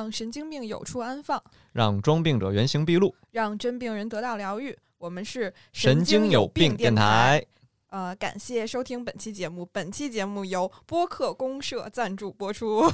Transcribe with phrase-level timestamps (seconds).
[0.00, 1.42] 让神经病有处安放，
[1.72, 3.14] 让装病者原形毕露。
[3.32, 4.74] 让真病人得到疗愈。
[4.96, 7.44] 我们是神经有病电电台，
[7.90, 9.68] 呃，感谢收听本期节目。
[9.70, 12.90] 本期节目由播客公社赞助播出。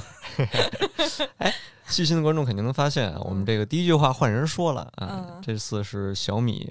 [1.87, 5.25] 细心的观众肯定能发现啊，我们这个第一句话换人说了啊。
[5.27, 6.69] 嗯这次是小米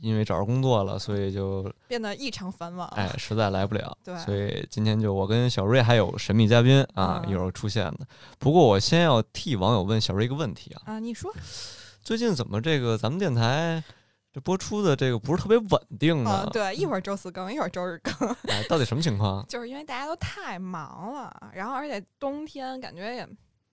[0.00, 2.86] 因为找着工作了，所以就变得异常繁忙。
[2.88, 8.06] 哎实在来不了， 对所以今天就我跟小瑞还有神秘嘉宾啊，嗯一会儿出现的。
[8.38, 11.32] 不过我先要替网友问小瑞一个问题啊，啊，你说
[12.02, 13.82] 最近怎么这个咱们电台
[14.32, 16.50] 这播出的这个不是特别稳定呢啊，？
[16.52, 19.44] 对，一会儿周四更，一会儿周日更，哎，到底什么情况？
[19.48, 23.28] 就是因为大家都太忙了，然后而且冬天感觉也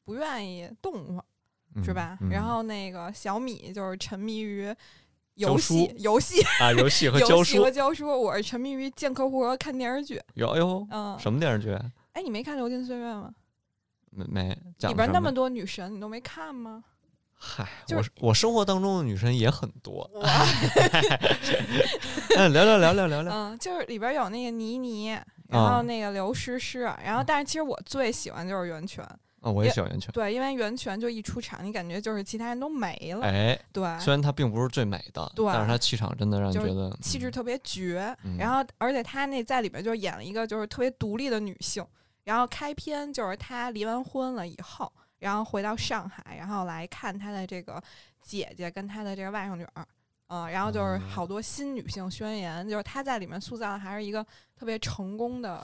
[0.10, 1.24] 不愿意动活，
[1.84, 2.18] 是吧？
[2.22, 4.74] 嗯然后那个小米就是沉迷于
[5.36, 10.20] 游戏、游戏、啊，游戏和 教书和教书，我是沉迷于见客户和看电视剧。
[10.34, 11.78] 有哎呦，嗯，什么电视剧？
[12.14, 13.32] 哎，你没看《流金岁月》吗？
[14.10, 14.58] 没没
[14.90, 16.84] 里边那么多女神，你都没看吗？
[17.36, 20.10] 嗨，就是我我生活当中的女神也很多。
[20.16, 20.46] 哇，
[22.36, 23.32] 嗯，聊聊聊聊聊聊。
[23.32, 25.10] 嗯，就是里边有那个倪妮，
[25.48, 29.06] 然啊后那个刘诗诗，然后但是其实我最喜欢就是袁泉，
[29.42, 30.12] 啊，我也喜欢袁泉。
[30.12, 38.16] 对，因为袁泉就一出场，你感觉就是其他人都没了，哎，对，虽然她并不是最美的，对但是她气场真的让你觉得嗯气质特别绝。
[38.24, 41.86] 嗯然后，而且她那在里边就演了一个就是特别独立的女性。
[42.26, 47.82] 然后开篇就是她离完婚了以后，然后回到上海，然后来看她的这个
[48.22, 49.86] 姐姐跟她的这个外甥女儿。
[50.28, 54.24] 嗯，然后就是好多新女性宣言，就是她在里面塑造的还是一个
[54.56, 55.64] 特别成功的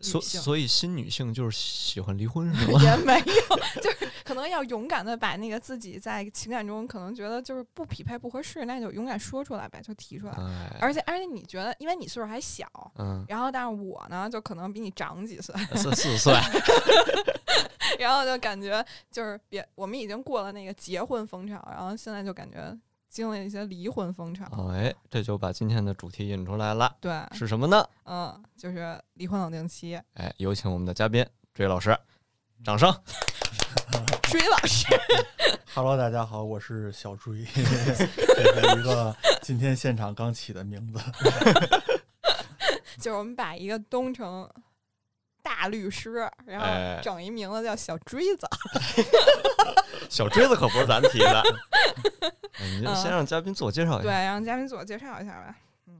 [0.00, 0.20] 所。
[0.20, 2.80] 所以新女性就是喜欢离婚是吗？
[2.84, 10.32] 也没有，就是可能要勇敢的把那个自己在情感中可能觉得就是不匹配、不合适，那就勇敢说出来呗，就提出来。
[10.32, 12.66] 哎，而且而且你觉得，因为你岁数还小，
[12.98, 16.34] 嗯，然后但是我呢，就可能比你长几岁，四四岁，
[17.98, 22.76] 然后就感觉就是别我们已经过了那个结婚风潮，然后现在就感觉
[23.08, 24.44] 经历一些离婚风潮。
[24.70, 27.88] 哎，这就把今天的主题引出来了，对，是什么呢？
[28.04, 30.00] 嗯，就是离婚冷静期。
[30.14, 31.96] 哎，有请我们的嘉宾追老师，
[32.64, 32.92] 掌声。
[34.30, 34.86] 追老师，
[35.74, 41.00] Hello，大家好，我是小追， 这是一个今天现场刚起的名字。
[42.98, 44.48] 就是我们把一个东城
[45.42, 48.46] 大律师，然哎后整一名字叫小锥子。
[50.08, 51.42] 小锥子可不是咱提的，
[52.58, 55.54] 哎你就先让嘉宾自我介绍一下对，让嘉宾自我介绍一下吧。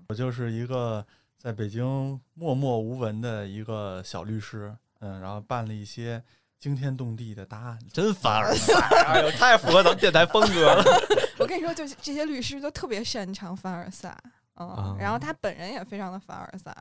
[0.09, 1.05] 我就是一个
[1.37, 6.23] 在北京默默无闻的一个小律师，嗯，然后办了一些
[6.59, 7.79] 惊天动地的大案。
[7.93, 8.75] 真凡尔赛，
[9.07, 10.83] 哎呦，太符合咱们电台风格了。
[11.39, 14.17] 我跟你说，就是这些律师都特别擅长凡尔赛，
[14.59, 16.75] 嗯，啊然后他本人也非常的凡尔赛，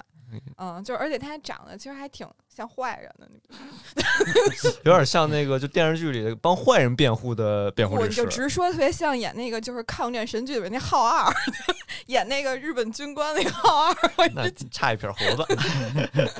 [0.57, 3.39] 嗯，就而且他长得其实还挺像坏人的，你
[4.85, 8.31] 有点像那个就电视剧里帮坏人辩护的 辩护律师我就。
[8.31, 11.31] 直说特别像演那个就是抗战神剧里面那浩二，
[12.07, 15.45] 演那个日本军官那个浩二，我那差一撇胡子，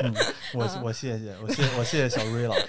[0.01, 0.13] 嗯，
[0.55, 2.65] 我嗯我谢谢我谢我谢谢小追老师。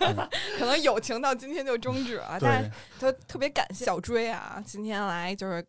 [0.00, 0.16] 嗯
[0.58, 5.64] 可能友情到今天就终止了，但是对，都特别感谢小追啊，今天来就是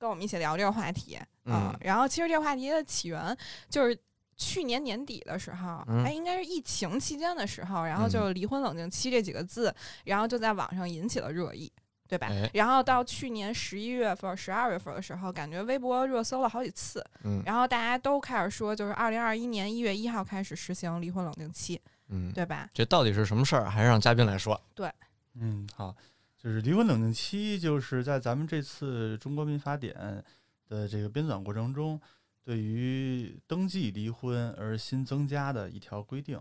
[0.00, 3.36] 跟我们一起聊这个话题啊、嗯然后其实这个话题的起源
[3.68, 3.96] 就是。
[4.42, 9.70] 去年年底的时候，嗯哎，应该是疫情期间的时候，然后嗯就“离婚冷静期”这几个字，
[10.04, 11.70] 然后就在网上引起了热议，
[12.08, 12.28] 对吧？
[12.30, 21.78] 哎然后到去年十一月份、十二月份的时候，感觉微博热搜了好几次，嗯然后大家都开始说，就是二零二一年一月一号开始实行离婚冷静期，
[22.08, 22.70] 嗯，对吧？
[22.72, 23.68] 这到底是什么事儿？
[23.68, 24.58] 还是让嘉宾来说。
[24.74, 24.90] 对
[25.34, 25.94] 嗯，好，
[26.42, 29.94] 就是离婚冷静期，就是在咱们这次中国民法典
[30.66, 32.00] 的这个编纂过程中，
[32.42, 36.40] 对于登记离婚而新增加的一条规定。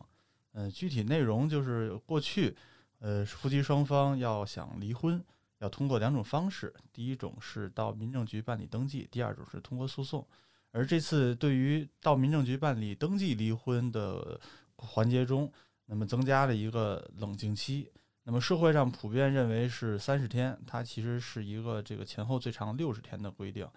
[0.54, 2.56] 呃，具体内容就是过去，
[3.00, 5.22] 呃，夫妻双方要想离婚，
[5.58, 10.26] 要通过两种方式，第一种是到民政局办理登记，第二种是通过诉讼。
[10.72, 14.40] 而这次对于到民政局办理登记离婚的
[14.78, 15.52] 环节中，
[15.88, 17.92] 那么增加了一个冷静期。
[18.30, 23.68] 那么社会上普遍认为是三十天，它其实是一个这个前后最长六十天的规定。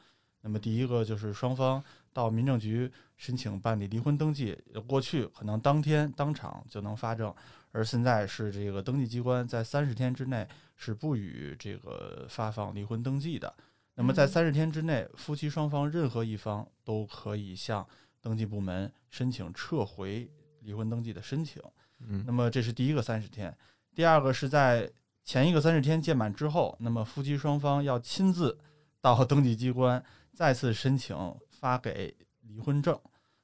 [0.43, 1.83] 那么第一个就是双方
[2.13, 4.55] 到民政局申请办理离婚登记，
[4.87, 7.35] 过去可能当天当场就能发证，
[7.71, 10.47] 而现在是这个登记机关在三十天之内
[10.77, 13.51] 是不予这个发放离婚登记的。
[13.95, 17.87] 那么在嗯三十天之内，夫妻双方任何一方都可以向
[18.21, 21.63] 登记部门申请撤回离婚登记的申请。
[22.01, 23.57] 嗯那么这是第一个三十天，
[23.95, 24.91] 第二个是在
[25.25, 28.59] 前一个三十天届满之后，那么夫妻双方要亲自
[29.01, 30.03] 到登记机关
[30.35, 31.17] 再次申请
[31.51, 32.99] 发给离婚证。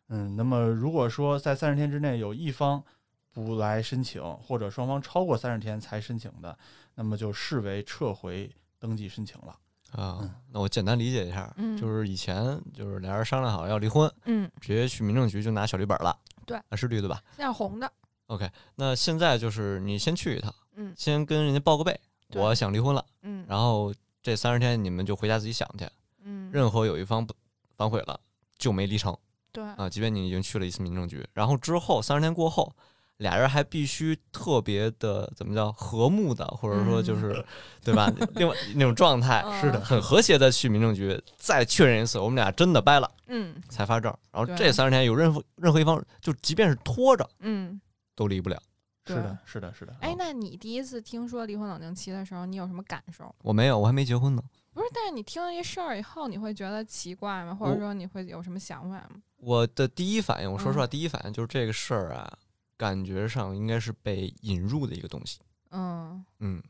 [0.09, 2.83] 嗯，那么如果说在三十天之内有一方
[3.31, 6.59] 不来申请，或者双方超过三十天才申请的，
[6.95, 9.55] 那么就视为撤回登记申请了。
[9.93, 11.77] 啊嗯，那我简单理解一下，嗯。
[11.77, 16.57] 就是以前就是俩人商量好要离婚，嗯，直接去民政局就拿小绿本了，对。
[16.57, 17.23] 啊，是绿的吧？
[17.37, 17.91] 现在红的，
[18.29, 22.01] ？OK，那现在就是你先去一趟，嗯先跟人家报个备，
[22.35, 23.93] 我想离婚了，嗯然后
[24.23, 25.87] 这三十天你们就回家自己想去，
[26.23, 27.35] 嗯，任何有一方不
[27.77, 28.19] 反悔了
[28.57, 29.15] 就没离成
[29.53, 32.73] 对，啊，即便你已经去了一次民政局，然后之后三十天过后。
[33.19, 37.45] 俩人还必须特别的怎么叫和睦的，或者说就是，
[37.83, 38.09] 对吧？
[38.37, 44.17] 另外那种状态，嗯是的很和谐的去民政局再确认一次，我们俩真的掰了嗯才发证。
[44.31, 47.81] 然后这三十天有任何任何一方，就即便是拖着嗯。
[48.19, 48.61] 都离不了。
[49.07, 49.97] 是的，是的，是的。
[50.01, 53.33] 哎，那你第一次听说离婚冷静期的时候，你有什么感受？
[53.43, 54.43] 我没有，我还没结婚呢。
[54.75, 57.55] 不是，但是你听了这事儿以后，你会觉得奇怪吗？
[57.55, 59.23] 或者说你会有什么想法吗？
[59.37, 62.31] 我的第一反应，我说实话，嗯第一反应就是这个事儿啊，
[62.77, 65.39] 感觉上应该是被引入的一个东西。
[65.71, 66.63] 嗯，嗯，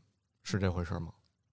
[0.43, 1.11] 是这回事儿吗？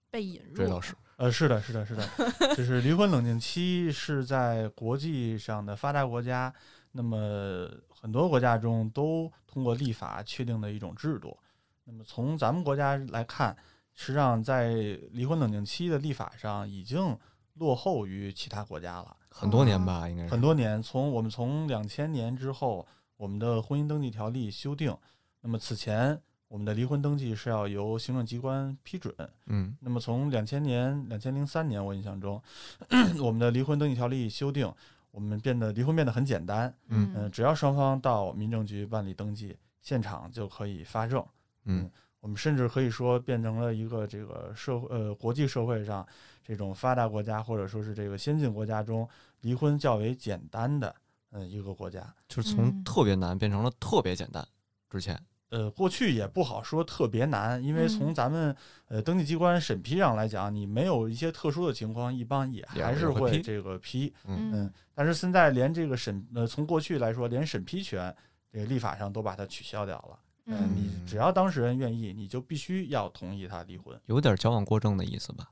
[0.09, 0.55] 被引入。
[0.55, 2.07] 这倒是，呃，是的，是的，是的，
[2.55, 6.53] 就是离婚冷静期是在国际上的发达国家，
[6.97, 11.37] 那么很多国家中都通过立法确定的一种制度。
[11.83, 13.55] 那么从咱们国家来看，
[13.93, 14.73] 实际上在
[15.11, 17.15] 离婚冷静期的立法上已经
[17.53, 20.81] 落后于其他国家了很多年吧，应该是很多年。
[20.81, 22.83] 从我们从两千年之后，
[23.15, 24.97] 我们的婚姻登记条例修订，
[25.41, 29.13] 那么此前我们的离婚登记是要由行政机关批准。
[29.45, 32.41] 嗯那么从两千年、两千零三年，我印象中，
[33.21, 34.73] 我们的离婚登记条例修订，
[35.17, 41.25] 我们变得离婚变得很简单，嗯嗯、只要双方到民政局办理登记，现场就可以发证。
[41.65, 46.05] 嗯我们甚至可以说变成了一个这个社会呃国际社会上
[46.43, 49.09] 这种发达国家或者说是这个先进国家中
[49.41, 50.95] 离婚较为简单的
[51.31, 52.13] 嗯一个国家。
[52.27, 54.47] 就是从嗯特别难变成了特别简单。
[54.87, 58.55] 之前，呃，过去也不好说特别难，因为从嗯咱们
[58.87, 64.13] 呃登记机关审批上来讲，你没有一些特殊的情况，一般也也还是会这个批。
[64.25, 68.13] 嗯嗯，但是现在连这个审呃，从过去来说，连审批权
[68.51, 70.19] 这个立法上都把它取消掉了。
[70.47, 73.97] 嗯，嗯你只要当事人愿意，你就必须要同意他离婚。
[74.07, 75.49] 有点矫枉过正的意思吧？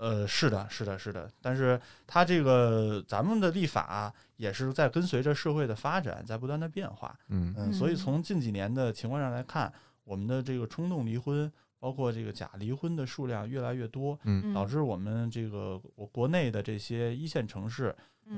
[0.00, 1.30] 呃，是的，是的，是的。
[1.42, 7.14] 但是它这个咱们的立法也是在跟随着社会的发展，在不断的变化。
[7.28, 9.70] 嗯嗯，所以嗯从近几年的情况上来看，
[10.04, 17.94] 我们的这个冲动离婚，包括这个假离婚的数量越来越多，嗯导致我们这个我国内的这些一线城市，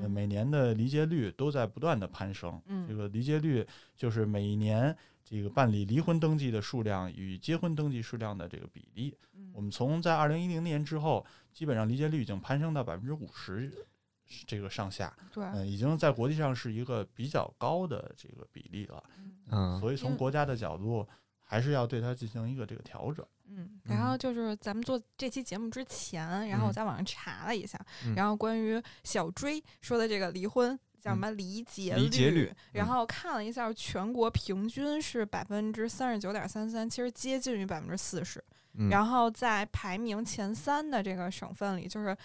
[0.08, 2.60] 每年的离结率都在不断的攀升。
[2.66, 3.64] 嗯这个离结率
[3.96, 4.96] 就是每一年
[5.32, 9.16] 这个办理离婚登记的数量与结婚登记数量的这个比例。
[9.34, 13.70] 嗯我们从在二零一零年之后，基本上离结率已经攀升到百分之五十
[14.46, 19.02] 这个上下，对，嗯、已经在国际上是一个比较高的这个比例了。
[19.50, 21.06] 嗯所以从国家的角度，
[21.40, 23.26] 还是要对它进行一个这个调整。
[23.48, 38.42] 嗯，然后就是咱们做这期节目之前，然后我嗯在网上查了一下，嗯然后关于小追说的这个离婚叫什么离结率然嗯后看了一下全国平均是百分之三十九点三三，其实接近于百分之四十。
[38.74, 42.16] 嗯然后在排名前三的这个省份里，就是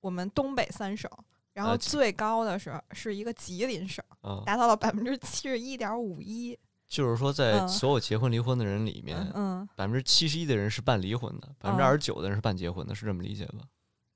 [0.00, 1.08] 我们东北三省，
[1.52, 6.58] 然后呃最高的是是一个吉林省，啊，达到了百分之七十一点五一。
[6.88, 13.60] 就是说，在嗯所有结婚离婚的人里面，嗯，百分之七十一的人是办离婚的，百分之嗯二十九的人是办结婚的，是这么理解吧？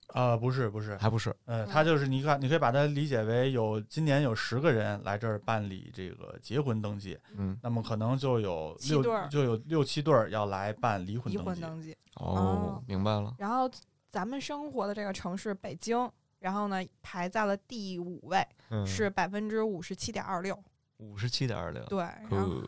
[0.08, 1.30] 啊、不是不是，还不是？
[1.44, 11.50] 呃，嗯它就是你看，你可以把它理解为有今年有十个人来这儿办理这个结婚登记，嗯，那么可能就有六对儿就有六七对儿要来办离婚离登记。
[11.50, 11.96] 婚登记。
[12.14, 13.34] 哦哦，明白了。
[13.38, 13.70] 然后
[14.10, 16.10] 咱们生活的这个城市北京，
[16.40, 20.58] 然后呢排在了第五位，嗯，是百分之五十七点二六。
[20.96, 21.84] 五十七点二六。
[21.84, 22.64] 对，然后哦，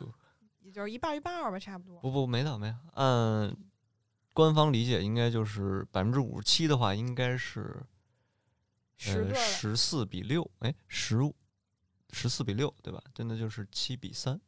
[0.60, 1.98] 也就是一半儿一半儿吧，差不多。
[2.00, 2.76] 不不，没到没到。
[2.92, 3.56] 按
[4.40, 7.76] 官方理解，应该就是百分之五十七的话，应该是
[9.06, 11.34] 呃十，十四比六，哎，十五
[12.10, 13.02] 十四比六，对吧？
[13.14, 14.40] 真的就是七比三。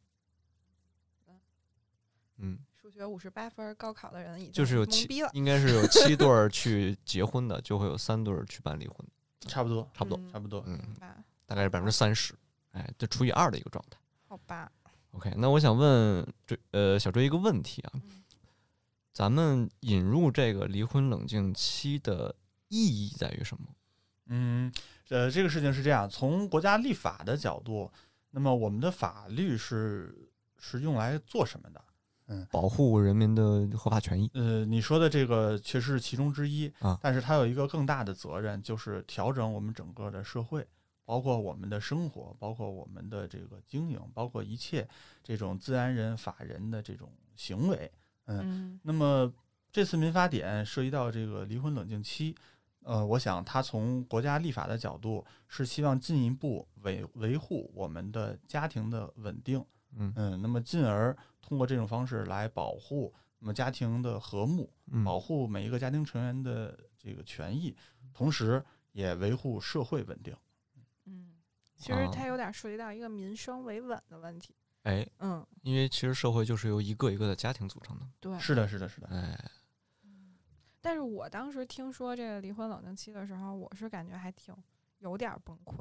[2.37, 8.97] 嗯，数学五十八分，高考的人已经就是有七了，，应该是有七对儿去结婚的，就会有三对儿去办离婚，
[9.41, 10.63] 差不多，差不多，嗯差不多。
[10.65, 10.79] 嗯，
[11.45, 12.33] 大概是百分之三十，
[12.71, 13.97] 哎，这除以二的一个状态。
[14.27, 14.69] 好吧
[15.11, 18.22] ，OK，那我想问追呃小追一个问题啊，嗯
[19.13, 22.35] 咱们引入这个离婚冷静期的
[22.67, 23.67] 意义在于什么？
[24.25, 24.73] 嗯，
[25.09, 27.91] 呃，这个事情是这样，从国家立法的角度，
[28.31, 31.83] 那么我们的法律是是用来做什么的？
[32.27, 34.31] 嗯保护人民的合法权益。
[34.33, 40.65] 呃，你说的这个确实是其中之一啊但是它有一个更大的责任，就是调整我们整个的社会，
[41.03, 44.87] 包括我们的生活，包括我们的这个经营，包括一切
[45.21, 47.91] 这种自然人、法人的这种行为。
[48.25, 49.31] 嗯，嗯那么
[49.71, 52.35] 这次民法典涉及到这个离婚冷静期，
[52.83, 59.65] 呃，我想它从国家立法的角度是希望进一步维维护我们的家庭的稳定，
[59.95, 67.75] 嗯嗯，那么进而通过这种方式来保护那么家庭的和睦，嗯保护每一个家庭成员的这个权益，
[68.13, 70.35] 同时也维护社会稳定。
[71.05, 71.33] 嗯，
[71.75, 74.55] 其实啊它有点涉及到一个民生维稳的问题。
[74.83, 78.05] 哎，嗯，因为其实社会就是由一个一个的家庭组成的。
[78.19, 78.37] 对。
[78.39, 79.07] 是的，是的，是的。
[79.07, 79.51] 哎，
[80.81, 84.53] 但是我当时听说这个离婚冷静期的时候，我是感觉还挺
[84.99, 85.79] 有点崩溃，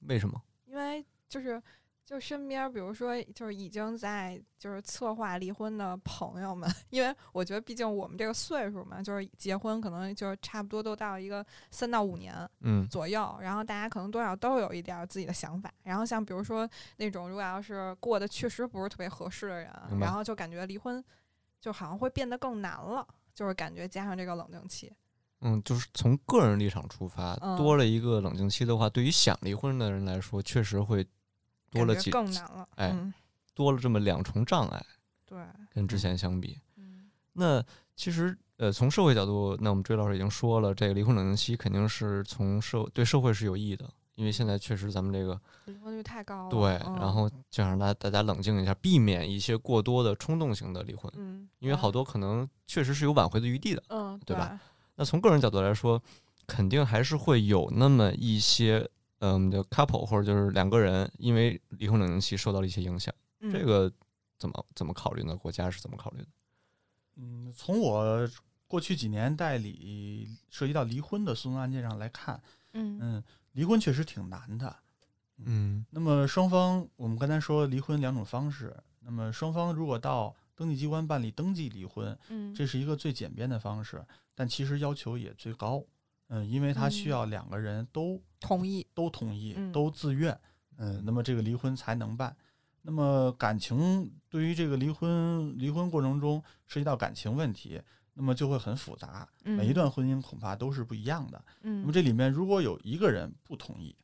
[0.00, 0.40] 为什么？
[0.66, 1.60] 因为就是
[2.04, 15.72] 就身边，比如说就是已经在就是策划离婚的朋友们， 因为我觉得毕竟我们这个岁数嘛，就是结婚可能就是差不多都到一个三到五年嗯左右，然后大家可能多少都有一点儿自己的想法。
[15.82, 21.02] 然后像比如说那种如果要是过得确实不是特别合适的人然后就感觉离婚
[21.60, 24.92] 就好像会变得更难了，就是感觉加上这个冷静期。
[25.40, 31.06] 嗯，就是从个人立场出发，嗯多了一个冷静期的话，对于想离婚的人来说，确实会
[31.72, 32.68] 多了几更难了。
[32.76, 33.12] 哎嗯，
[33.54, 34.84] 多了这么两重障碍，
[35.26, 35.38] 对，
[35.70, 36.58] 跟之前相比。
[36.76, 37.64] 嗯那
[37.96, 46.50] 其实呃，从社会角度，那我们追老师已经说了，这个离婚冷静期肯定是从社对社会是有益的，因为现在确实咱们这个离婚率太高了。
[46.50, 53.82] 对，嗯然后就让大家大家冷静一下，避免一些过多的冲动型的离婚，嗯，因为好多可能确实是有挽回的余地的。
[53.88, 54.60] 嗯，对吧？
[54.96, 56.00] 那从个人角度来说，
[56.46, 58.86] 肯定还是会有那么一些，
[59.24, 63.90] 嗯，就 couple 或者就是两个人因为离婚冷静期受到了一些影响，嗯这个
[64.36, 65.36] 怎么怎么考虑呢？
[65.36, 66.26] 国家是怎么考虑的？
[67.14, 68.28] 嗯，从我
[68.66, 74.76] 过去几年代理涉及到离婚的诉讼案件上来看，嗯嗯，离婚确实挺难的。
[75.44, 85.84] 嗯那么双方，我们刚才说离婚两种方式，那么双方如果到登记机关办理登记离婚，嗯，这是一个最简便的方式，但其实要求也最高。
[86.34, 88.86] 嗯，因为他需要两个人都同意。
[88.94, 90.38] 都同意嗯，都自愿，
[90.78, 92.34] 嗯，那么这个离婚才能办。
[92.80, 97.80] 那么感情对于这个离婚离婚过程中涉及到感情问题，
[98.14, 101.44] 那么就会很复杂，每一嗯段婚姻恐怕都是不一样的。
[101.60, 103.94] 那嗯么这里面如果有一个人不同意，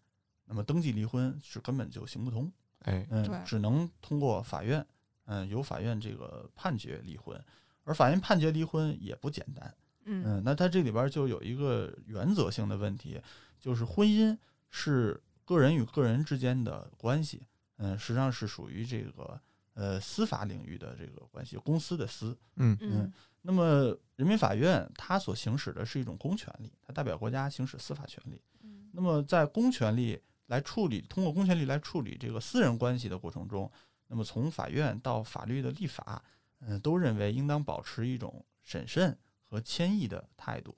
[0.44, 4.86] 那么登记离婚是根本就行不通，哎，嗯，只能通过法院，
[5.24, 7.42] 嗯，由法院这个判决离婚，
[7.84, 9.74] 而法院判决离婚也不简单，
[10.08, 13.20] 嗯嗯，那它这里边就有一个原则性的问题，
[13.60, 14.36] 就是婚姻
[14.70, 17.46] 是个人与个人之间的关系，
[17.76, 19.40] 嗯，实际上是属于这个
[19.74, 22.36] 呃司法领域的这个关系，公司的司。
[22.56, 23.12] 嗯嗯
[23.42, 28.40] 那么人民法院它所行使的是一种公权力，它代表国家行使司法权利。
[28.62, 33.70] 嗯那么在公权力来处理，通过公权力来处理这个私人关系的过程中，
[34.08, 36.22] 那么从法院到法律的立法，
[36.60, 39.16] 嗯、都认为应当保持一种审慎
[39.48, 40.76] 和谦抑的态度，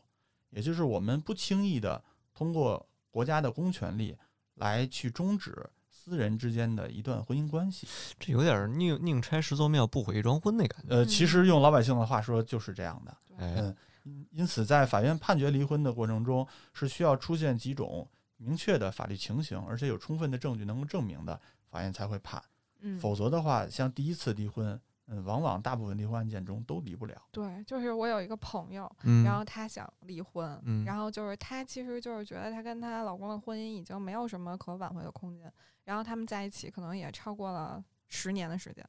[0.50, 4.16] 也就是我们不轻易的通过国家的公权力
[4.54, 7.86] 来去终止私人之间的一段婚姻关系。
[8.18, 10.94] 这有点儿宁宁拆十座庙，不毁一桩婚那感觉。
[10.94, 13.16] 呃，其实用老百姓的话说就是这样的。
[13.36, 18.08] 哎，嗯因因此，在法院判决离婚的过程中，是需要出现几种
[18.38, 22.42] 明确的法律情形，而且有充分的证据能够证明的，法院才会判。
[22.80, 27.20] 嗯，否则的话，像第一次离婚，嗯，往往大部分离婚案件中都离不了。
[27.30, 35.52] 对，就是我有一个朋友，嗯，然后她想离婚，嗯然后就是她其实就是觉得她跟她老公的婚姻已经没有什么可挽回的空间，
[35.84, 38.88] 然后他们在一起可能也超过了十年的时间，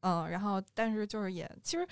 [0.00, 1.86] 嗯，然后但是就是也其实。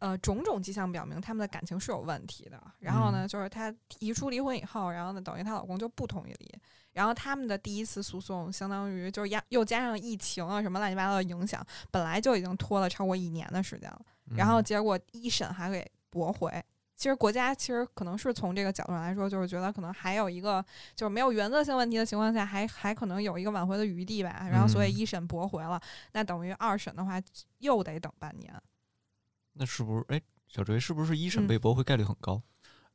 [0.00, 2.62] 呃，种种迹象表明他们的感情是有问题的。
[2.78, 6.54] 然后呢，就是她提出离婚以后，然后呢，等于她老公就不同意离。
[6.94, 14.00] 然后他们的第一次诉讼，相当于就是压又加上疫情啊什么乱七八糟的影响，本来就已经拖了超过一年的时间了。
[14.34, 16.50] 然后嗯结果一审还给驳回。
[16.96, 24.46] 其实国家其实可能是从这个角度上来说，就是觉得可能还有一个就是没有原则性问题的情况下，还还可能有一个挽回的余地吧。
[24.48, 25.78] 然后所以嗯一审驳回了，
[26.12, 27.20] 那等于二审的话
[27.58, 28.54] 又得等半年。
[29.54, 30.04] 那是不是？
[30.08, 32.40] 哎，小锤是不是一审嗯被驳回概率很高？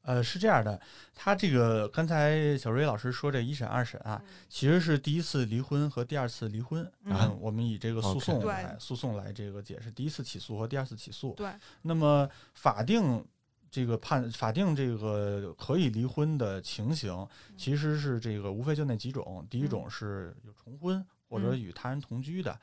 [0.01, 0.79] 呃，是这样的，
[1.13, 6.83] 他这个刚才小瑞老师说这一审、二审啊，其实是第一次离婚和第二次离婚。
[7.03, 11.33] 嗯嗯，我们以这个诉讼对来诉讼来这个解释第一次起诉和第二次起诉。
[11.33, 11.51] 对，
[11.83, 13.23] 那么法定
[13.69, 19.45] 这个判法定这个可以离婚的情形，其实是这个无非就那几种。
[19.49, 22.57] 第一种是有重婚或者嗯与他人同居的，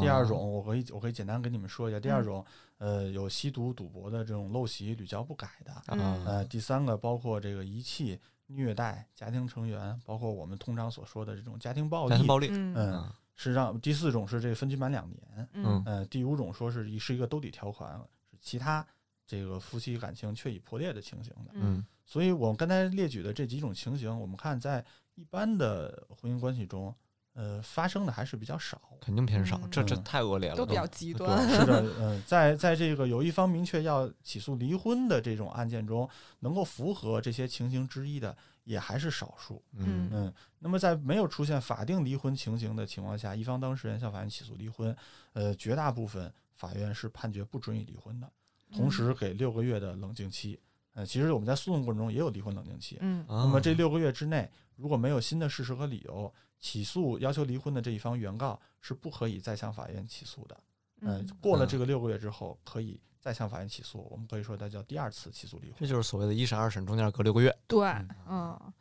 [0.00, 1.98] 第二种我可以我可以简单跟你们说一下。
[1.98, 2.46] 第二嗯种
[2.82, 5.72] 呃有吸毒赌博的这种陋习屡教不改的。
[5.86, 12.10] 呃，第三个包括这个遗弃虐待家庭成员，包括我们通常所说的这种家庭暴力。
[12.10, 17.96] 家庭暴力，嗯是让第四种是这个分居满两年，嗯呃，第五种说是一是一个兜底条款，
[18.30, 18.84] 是其他
[19.26, 21.52] 这个夫妻感情确已破裂的情形的。
[21.54, 24.84] 嗯所以我们刚才列举的这几种情形，我们看在
[25.14, 26.94] 一般的婚姻关系中，
[27.34, 28.80] 呃，发生的还是比较少。
[29.00, 31.48] 肯定偏少，嗯这这嗯太恶劣了，都比较极端。
[31.48, 36.08] 是的， 嗯、在在这个有一方明确要起诉离婚的这种案件中，
[36.40, 39.60] 能够符合这些情形之一的，也还是少数。
[39.74, 44.94] 嗯嗯，那么在没有出现法定离婚情形的情况下，一方当事人向法院起诉离婚，
[45.32, 48.30] 呃，绝大部分法院是判决不准予离婚的，
[48.72, 50.60] 同时给六个月的冷静期。
[50.94, 52.98] 呃，其实我们在诉讼过程中也有离婚冷静期。
[53.00, 60.56] 嗯那那么这六个月之内，如果没有新的事实和理由，起诉要求离婚的这一方原告是不可以再向法院起诉的。
[61.02, 65.76] 呃嗯，过了这个六个月之后，可以再向法院起诉，我们可以说它叫第二次起诉离婚。
[65.80, 67.54] 这就是所谓的一审二审中间隔六个月。
[67.66, 68.72] 对嗯，嗯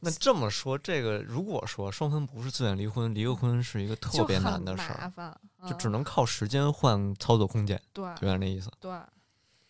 [0.00, 8.68] 那这么说，这个如果说双方不是自愿离婚，离个婚是一个特别难的事儿，就只能靠时间换操作空间，对有点那意思。
[8.80, 8.90] 对，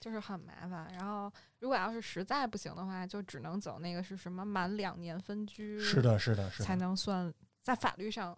[0.02, 0.92] 就是很麻烦。
[0.92, 7.32] 然后如果要是实在不行的话，就只能走那个是什么满两年分居，是，的，是的，是才，能算
[7.62, 8.36] 在法律上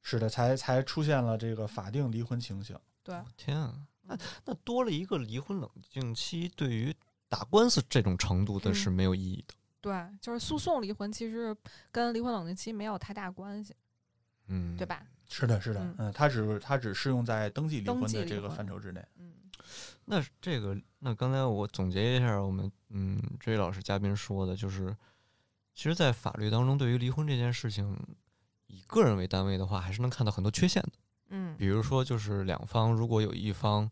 [0.00, 2.74] 是的，才才出现了这个法定离婚情形。
[3.02, 3.14] 对。
[3.36, 6.94] 天啊，那那多了一个离婚冷静期，对于
[7.28, 9.54] 打官司这种程度的是嗯没有意义的。
[9.80, 11.54] 对，就是诉讼离婚，其实
[11.92, 13.76] 跟离婚冷静期没有太大关系，
[14.46, 14.86] 嗯，对？
[14.86, 15.06] 吧？
[15.28, 19.04] 是的，是的，嗯嗯，它只它只适用在登记离婚的这个范畴之内。
[19.16, 19.32] 嗯
[20.06, 24.96] 那这个，那刚才我总结一下，我们嗯，这位老师嘉宾说的，就是，
[25.74, 27.98] 其实，在法律当中，对于离婚这件事情，
[28.66, 30.92] 以个人为单位的话，还是能看到很多缺陷的。
[31.30, 31.56] 嗯。
[31.56, 33.90] 比如说，就是两方如果有一方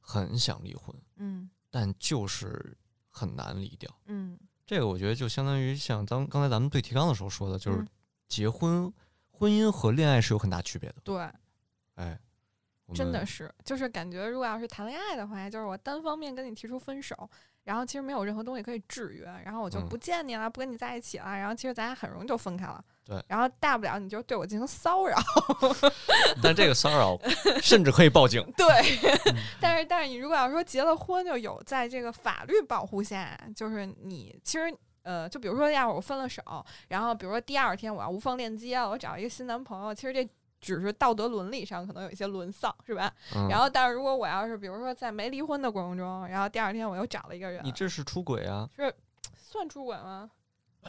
[0.00, 1.50] 很想离婚，嗯。
[1.70, 2.76] 但就是
[3.08, 4.38] 很难离掉，嗯。
[4.64, 7.88] 这个我觉得就相当于像当刚才咱们对提纲的时候说的，就是嗯。
[8.28, 8.90] 结婚、
[9.30, 10.96] 婚姻和恋爱是有很大区别的。
[11.04, 11.28] 对，
[11.96, 12.18] 哎，
[12.94, 17.16] 真的是，就是感觉如果要是谈恋爱的话，就是我单方面跟你提出分手，
[17.64, 22.82] 然后其实没有任何东西可以制约，然后我就嗯不见你了，不跟你在一起了，然后其实咱俩很容易就分开了。
[23.04, 25.18] 对然后大不了你就对我进行骚扰，
[26.42, 27.18] 但这个骚扰
[27.60, 28.40] 甚至可以报警。
[28.56, 28.66] 对。
[29.60, 34.74] 但是但是你如果要说结了婚，就有在这个法律保护下，就是你其实。
[35.04, 36.40] 呃，就比如说，要是我分了手，
[36.86, 40.24] 然后比如说第二天我要无缝链接了，我找一个新男朋友，其实这
[40.62, 43.12] 只是道德伦理上可能有一些沦丧，是吧？
[43.34, 48.70] 嗯、然后，但是如果我要是比如说在没离婚的过程中，然后第二天我又找了一个人，你这是出轨啊！
[48.74, 48.94] 是
[49.36, 50.30] 算出轨吗？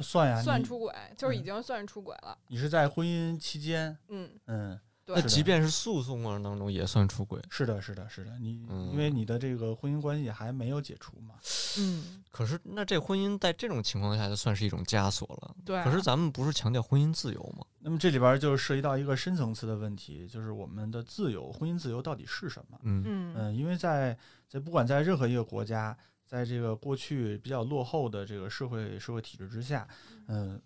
[0.02, 2.38] 算呀，你算出轨，就是已嗯经算是出轨了。
[2.48, 7.42] 你是在婚姻期间，嗯，嗯，对那即便是诉讼过程当中也算出轨。
[7.50, 11.36] 是的，是的，是的，你嗯因为你的这个婚姻关系还没有解除嘛，
[11.78, 15.56] 嗯，可是那这婚姻在这种情况下就算是一种枷锁了。
[15.66, 15.84] 对啊。
[15.84, 17.66] 可是咱们不是强调婚姻自由吗？
[17.80, 22.80] 那么这里边就涉及到一个深层次的问题，就是我们的自由，婚姻自由到底是什么？
[22.84, 29.86] 嗯嗯嗯，因为在在不管在任何一个国家，在这个过去比较落后的这个社会社会体制之下，
[30.28, 30.62] 嗯，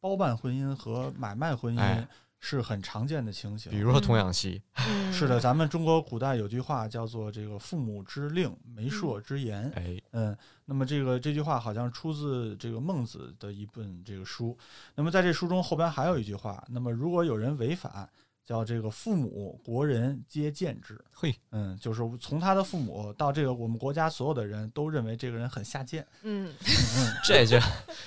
[0.00, 2.06] 包办婚姻和买卖婚姻哎
[2.40, 3.70] 是很常见的情形。
[3.70, 9.70] 比如说童养媳，嗯是的，咱们中国古代有句话叫做这个“父母之令，媒妁之言”。
[9.76, 14.56] 哎，嗯，那么这个这句话好像出自这个孟子的一本这个书。
[14.94, 18.08] 那么在这书中后边还有一句话，那么如果有人违反，
[18.50, 21.00] 叫这个父母国人皆见之。
[21.12, 26.04] 嘿，嗯，就是从他的父母到这个我们国家所有的人都认为这个人很下贱。
[26.22, 26.52] 嗯，
[26.98, 27.56] 嗯， 这就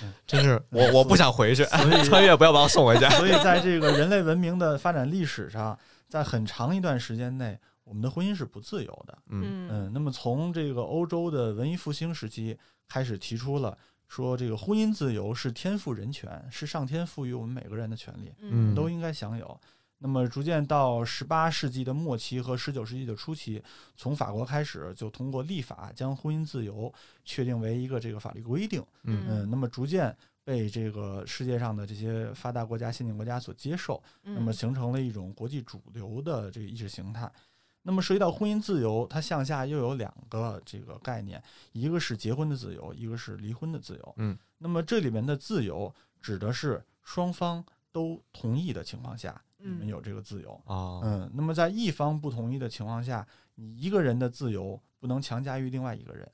[0.02, 3.08] 嗯真是我我不想回去，所以穿越不要把我送回家。
[3.12, 5.78] 所以在这个人类文明的发展历史上，
[6.10, 9.16] 在很长一段时间内，我们的婚姻是不自由的。
[9.30, 12.54] 嗯嗯，那么从这个欧洲的文艺复兴时期
[12.86, 13.78] 开始提出了
[14.08, 19.58] 说，这个婚姻自由是天赋人权，是上天赋予我们每个人的权利，嗯都应该享有。
[20.04, 23.64] 那么逐渐到十八世纪的末期和十九世纪的初期，
[23.96, 26.92] 从法国开始就通过立法将婚姻自由
[27.24, 28.84] 确定为一个这个法律规定。
[29.04, 30.14] 嗯嗯，那么逐渐
[30.44, 34.02] 被这个世界上的这些发达国家、先进国家所接受。
[34.24, 37.32] 嗯那么形成了一种国际主流的这个意识形态。
[37.80, 44.14] 那么涉及到婚姻自由，它向下又有两个这个概念，一个是结婚的自由，一个是离婚的自由。
[44.18, 50.52] 嗯，那么这里面的自由指的是双方都同意的情况下，你们嗯有这个自由。
[50.66, 56.30] 啊，嗯，那么在一方不同意的情况下，你一个人的自由不能强加于另外一个人。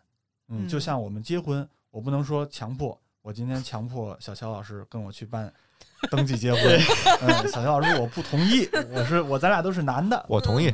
[0.48, 5.52] 嗯，就嗯像我们结婚，我不能说强迫我今天强迫小乔老师跟我去办
[6.10, 6.62] 登记结婚，
[7.20, 10.68] 嗯，小乔老师我不同意，我是我咱俩都是男的，我同意。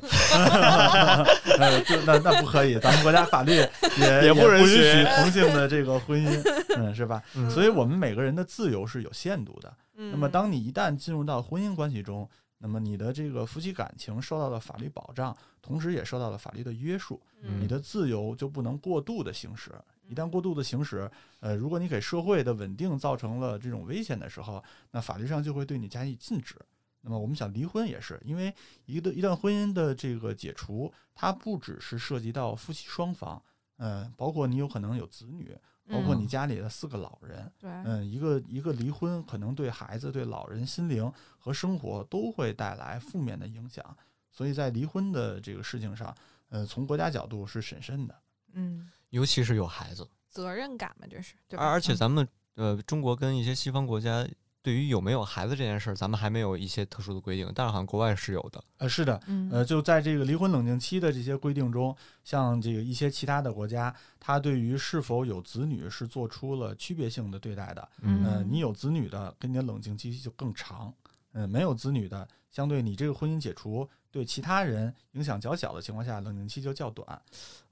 [1.59, 3.57] 呃，就那那不可以，咱们国家法律
[3.99, 6.41] 也也不不允许许同性的这个婚姻，
[6.77, 7.23] 嗯，是吧？
[7.35, 9.75] 嗯所以我们每个人的自由是有限度的。
[9.97, 19.73] 嗯，那么，当你一旦进入到婚姻关系中，那么你的这个夫妻感情受到了法律保障，同时也受到了法律的约束，嗯你的自由就不能过度的行使。
[20.09, 26.55] 一旦过度的行使，呃，如果你给社会的稳定造成了这种危险的时候，那法律上就会对你加以禁止。
[27.01, 28.53] 那么我们想离婚也是，因为
[28.85, 33.41] 一个一段婚姻的这个解除，它不只是涉及到夫妻双方，
[33.77, 35.57] 呃，包括你有可能有子女，
[35.89, 36.21] 包括嗯。
[36.21, 43.97] 你家里的四个老人，对，嗯，一个一个离婚可能对孩子、对老人心灵和生活都会带来负面的影响，
[44.31, 46.15] 所以在离婚的这个事情上，
[46.49, 48.15] 呃，从国家角度是审慎的。
[48.53, 51.65] 嗯，尤其是有孩子，责任感嘛，这是对吧？
[51.65, 51.97] 而而且嗯。
[51.97, 54.27] 咱们呃，中国跟一些西方国家
[54.67, 58.61] 对于有没有孩子这件事儿，咱们还没有一些特殊的规定，但是好像国外是有的。
[58.79, 67.89] 呃，是的，嗯呃，就在这个离婚冷静期的这些规定中，像这个一些其他的国家，它对于是否有子女是做出了区别性的对待的。
[68.01, 70.93] 嗯呃，你有子女的，跟你的冷静期就更长；
[71.31, 77.07] 嗯、没有子女的，相对你这个婚姻解除对其他人影响较小的情况下，冷静期就较短。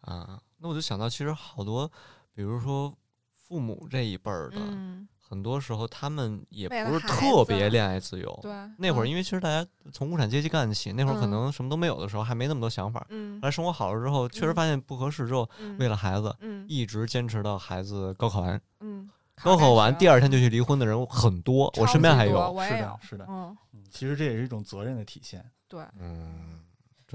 [0.03, 1.91] 啊，那我就想到，其实好多，
[2.33, 2.97] 比如说
[3.35, 8.39] 父母这一辈儿的，嗯，很多时候他们也不是特别恋爱自由。
[8.43, 13.05] 对，那会儿，嗯因为其实大家从无产阶级干起，那会儿可嗯能什么都没有的时候，还没那么多想法。
[13.09, 18.61] 嗯来生活好了之后，确实嗯发现不合适之后，嗯为了孩子，嗯一直坚持到孩子高考完。
[18.81, 19.09] 嗯，
[19.43, 22.55] 高考完第二二天就去离婚的人很多，我身边还有。
[22.63, 25.45] 是的是的嗯，嗯，其实这也是一种责任的体现。
[25.69, 25.83] 对。
[25.99, 26.61] 嗯。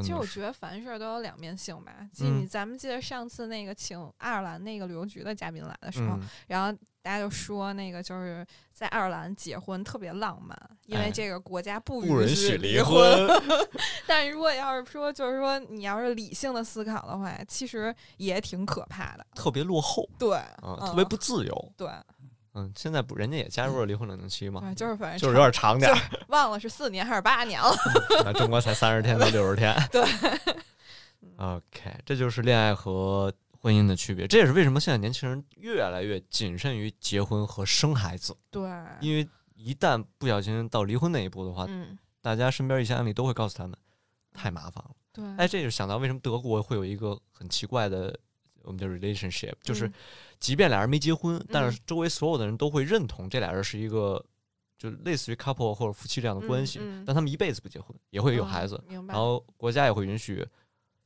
[0.01, 2.07] 其实我觉得凡事都有两面性吧。
[2.13, 13.27] 记咱们记得上次那个请爱尔兰那个旅游局的嘉宾来的时候，嗯，然后大家就说那个就是在爱尔兰结婚特别浪漫，因为哎这个国家不不允许许离婚。
[13.27, 13.67] 婚。
[14.05, 19.25] 但如果要是说就是说你要是理性的思考的话，其实也挺可怕的。
[19.35, 21.73] 特别落后对，特别不自由。
[21.77, 21.87] 对
[22.59, 25.97] 嗯，现在不，人家也加入了离婚冷静期嘛，对，就是反正就是有点长点儿。
[26.27, 27.73] 忘了是四年还是八年了。
[28.25, 29.75] 那中国才三十天到六十天。
[29.91, 30.03] 对。
[31.37, 34.27] OK，这就是恋爱和婚姻的区别。
[34.27, 38.69] 这也是为什么现在年轻人越来越谨慎于结婚和生孩子，对，
[38.99, 43.77] 因为一旦不小心到离婚那一步的话，嗯，大家身边一些案例都会告诉他们，
[44.33, 44.91] 太麻烦了。
[45.13, 48.17] 对，哎，这就想到为什么德国会有一个很奇怪的
[48.63, 49.93] 我们叫 relationship，就是嗯
[50.39, 54.23] 即便俩人没结婚，但嗯是周围所有的人都会认同这俩人是一个
[54.77, 59.13] 就类似于 couple 或者夫妻这样的关系，嗯嗯但他们一辈子不结婚，也会有嗯孩子，明白。
[59.13, 60.45] 然后国家也会允许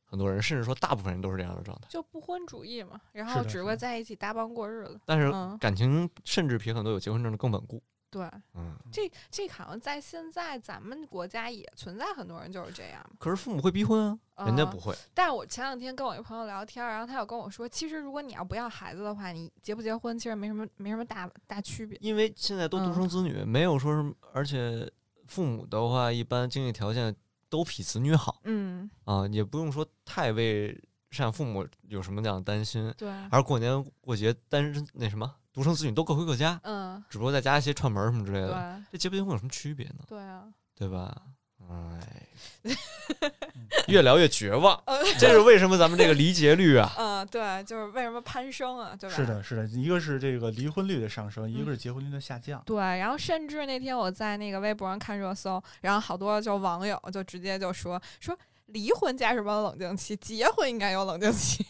[0.03, 1.87] 很多人，甚至说大部分人都是这样的状态。
[1.89, 4.99] 就不婚主义嘛，然是后只会在一起搭帮过日子。
[5.05, 7.81] 但是嗯感情甚至比很多有结婚证的更稳固。
[8.13, 13.03] 对，嗯，这这好像在现在咱们国家也存在很多人就是这样。
[13.17, 14.95] 可是父母会逼婚啊，人家呃不会。
[15.15, 21.97] 但是我前两天跟我一朋友聊天儿，然后他有跟我说，其实如果你要不要孩子的话，你结不结婚其实没什么没什么大大区别。
[21.99, 24.87] 因为现在都独嗯生子女，没有说什么，而且
[25.27, 27.15] 父母的话，一般经济条件
[27.49, 30.79] 都比子女好嗯，啊，也不用说太为
[31.11, 32.93] 赡父母有什么这样的担心。
[32.97, 40.03] 对，而过年过节单身那什么独生子女都各回各家，嗯，只不过再加一些串门儿什么之类的，这结不结婚有什么区别呢？
[40.07, 40.43] 对啊，
[40.75, 41.15] 对吧？
[41.69, 42.27] 哎，
[43.87, 46.91] 越聊越绝望，呃这是为什么咱们这个离结率啊？
[46.97, 49.15] 嗯，对，就是为什么攀升啊，对吧？
[49.15, 49.25] 是。
[49.25, 52.61] 的，是的，一个是这个离婚率的上升，一嗯个是结婚率的下降。
[52.65, 61.65] 对，然后甚至那天我在那个微博上看热搜，然后好多就网友就直接就说说离婚加什么冷静期，结婚应该有冷静期。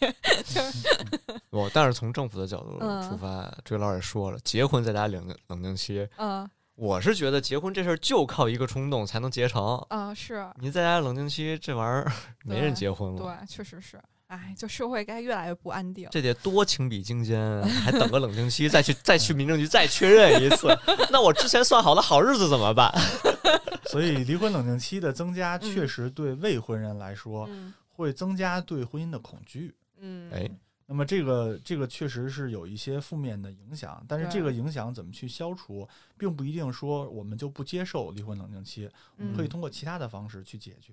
[1.50, 9.76] 我但是从政府的角度嗯出发，追老也说了，结婚再加冷冷静期，嗯我是觉得结婚这事儿就靠一个冲动才能结成。
[9.90, 12.10] 嗯，是你再加冷静期，这玩意儿
[12.44, 14.00] 没人结婚了，对，确实是。
[14.34, 16.08] 哎，就社会该越来越不安定。
[16.10, 20.68] 这得多情比金坚，还等个冷静期，再去再去民政局再确认一次。
[21.10, 22.92] 那我之前算好的好日子怎么办？
[23.86, 29.74] 所以离婚冷静期的增加，嗯确实对未婚人来说嗯会增加对婚姻的恐惧。
[29.98, 30.50] 嗯，哎，
[30.86, 35.86] 那么这个这个确实是有一些负面的影响，但是这个影响怎么去消除，
[36.18, 40.92] 并不一定说我们就不接受离婚冷静期，我们可以嗯通过其他的方式去解决。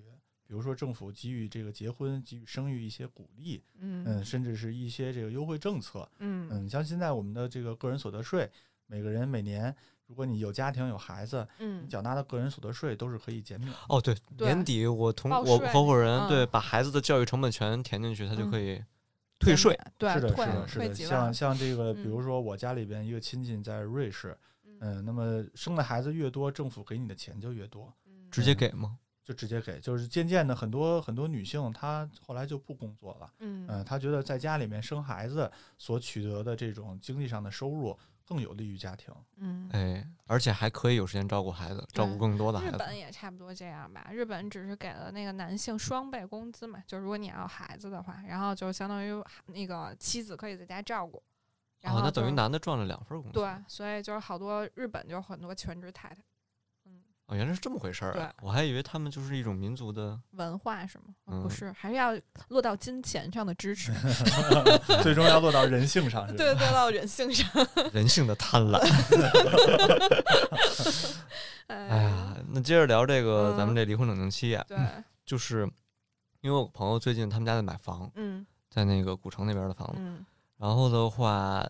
[0.52, 8.46] 比如说，政府给予这个结婚、给予生育一些鼓励，嗯，嗯甚至是一些这个优惠政策，嗯嗯，像现在我们的这个个人所得税，
[8.86, 9.74] 每个人每年，
[10.06, 13.72] 如果你有家庭有孩子，嗯你缴纳的个人所得税都是可以减免。
[13.88, 18.78] 哦，对，年底我同我合伙人嗯对把孩子的教育成本全填进去，他就嗯可以
[19.38, 20.94] 退税，对，是的，是的，是的。
[20.94, 24.36] 像，像这个，比嗯如说我家里边一个亲戚在瑞士，
[24.80, 28.98] 嗯，那么生的孩子越多，政府给你的钱就越多，嗯直接给吗？
[29.24, 29.80] 就直接给。
[29.80, 39.14] 就是渐渐的，很多很多女性她后来就不工作了，嗯嗯，她觉得在家里面生孩子所取得的这种经济上的收入更有利于家庭。
[39.36, 39.68] 嗯。
[39.72, 42.76] 哎，而且还可以有时间照顾孩子，照顾更多的孩子。
[42.76, 49.12] 日本也差不多这样吧，日本只是给了那个男性双倍工资嘛，就如果你要孩子的话，然后就相当于
[49.46, 51.22] 那个妻子可以在家照顾，
[51.80, 53.38] 然后哦，那等于男的赚了两份工资。
[53.38, 56.22] 对，所以就是好多日本就很多全职太太，嗯，
[57.32, 58.30] 哦，原来是这么回事儿啊！
[58.42, 60.18] 我还以为他们就是一种民族的。
[60.32, 61.04] 文化是吗？
[61.26, 62.12] 嗯不是，还是要
[62.48, 63.92] 落到金钱上的支持，
[65.02, 67.48] 最终要落到人性上，对，落到人性上。
[67.92, 68.78] 人性的贪婪。
[71.68, 74.76] 哎 哎呀，那接着聊这个咱们嗯这离婚冷静期啊，对，
[75.24, 75.66] 就是
[76.42, 80.24] 因为我朋友最近他们家在买房，嗯在那个古城那边的房子，嗯
[80.58, 81.66] 然后的话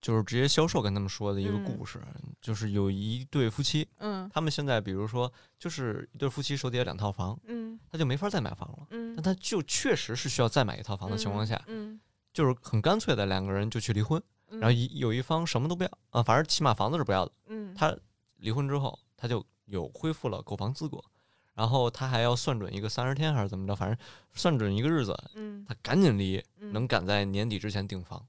[0.00, 2.00] 就是直接销售跟他们说的一个嗯故事，
[2.40, 8.86] 就是有一对夫妻，嗯他们现在比如说就是一对夫妻手底下两套房，嗯他就没法再买房了。
[8.90, 11.98] 嗯但他就确实是需要再买一套房的情况下，嗯，
[12.32, 17.32] 就是很干脆的两个人就去离婚，嗯然后一有一方什么都不要啊，反正起码房子是不要的。
[17.46, 17.96] 嗯他
[18.36, 21.02] 离婚之后，他就有恢复了购房资格，
[21.54, 23.98] 然后他还要算准一个三十天还是怎么着，反正
[24.32, 28.24] 算准一个日子，嗯他赶紧离，嗯能赶在年底之前订房。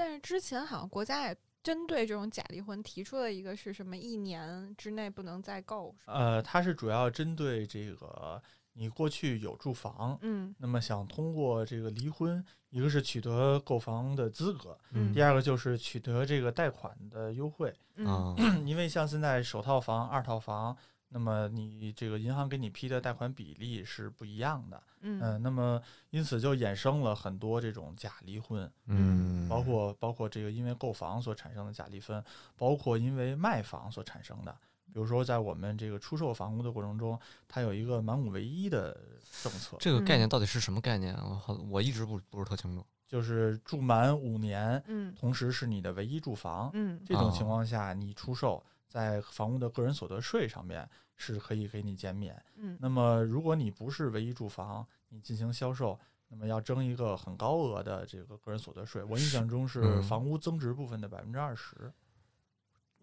[0.00, 10.54] 但是之前好像国家也针对这种假离婚提出了一个是什么一年之内不能再购，呃，它是主要针对这个你过去有住房，嗯。
[10.58, 15.12] 那么想通过这个离婚，一个是取得购房的资格，嗯。
[15.12, 17.70] 第二个就是取得这个贷款的优惠。
[17.96, 18.06] 嗯。
[18.06, 18.34] 啊，
[18.64, 20.74] 因为像现在首套房、二套房，
[21.12, 32.24] 那么你这个银行给你批的贷款比例是不一样的，嗯、嗯那么因此就衍生了很多这种假离婚，嗯，包括包括这个因为购房所产生的假离婚，
[32.56, 34.56] 包括因为卖房所产生的。
[34.92, 38.92] 比如说，在我们这个出售房屋的过程中，它有一个满五唯一的
[39.40, 41.24] 政策，这个概念嗯到底是什么概念啊？
[41.28, 42.84] 我好，我一直不不是特清楚。
[43.06, 46.70] 就是住满五年，嗯同时是你的唯一住房。
[46.72, 52.42] 嗯这种哦情况下，你出售在房屋的个人所得税上面是可以给你减免。
[52.56, 55.98] 嗯那么，如果你不是唯一住房，你进行销售，
[56.28, 59.02] 那么要征一个很高额的这个个人所得税。
[59.04, 61.92] 我印象中是嗯房屋增值部分的百分之二十。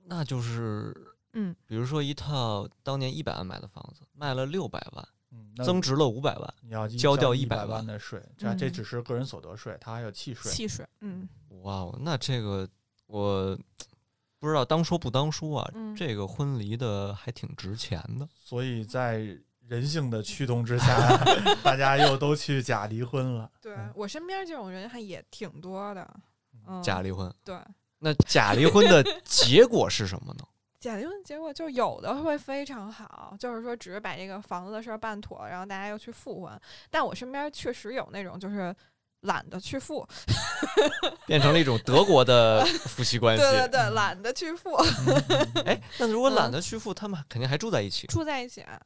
[0.04, 0.94] 那就是，
[1.34, 10.52] 嗯比如说一套当年一百万买的房子，卖了六百万，嗯，增值了五百万，你要交掉一100万万的税，这这嗯只是个人所得税，它还有契税。
[10.52, 11.28] 契税，嗯
[11.62, 12.68] 哇哦，那这个
[13.08, 13.58] 我
[14.40, 18.28] 不知道当说不当说啊，嗯这个婚离的还挺值钱的。
[18.36, 19.28] 所以在
[19.68, 21.18] 人性的驱动之下，
[21.64, 23.50] 大家又都去假离婚了。
[23.62, 26.08] 对嗯我身边这种人还也挺多的，
[26.68, 27.58] 嗯，假离婚，对
[28.00, 30.46] 那假离婚的结果是什么呢？
[30.80, 36.62] 假离婚结果就有的会非常好，就是说只是把这个房子的事儿办妥，然后大家又去复婚。
[36.92, 38.74] 但我身边确实有那种就是
[39.22, 40.08] 懒得去付，
[41.26, 43.42] 变成了一种德国的 夫妻关系。
[43.44, 44.76] 对对对，懒得去付，
[45.66, 48.80] 哎，那如果懒嗯得去付，他们肯定还住在一起住在一起啊，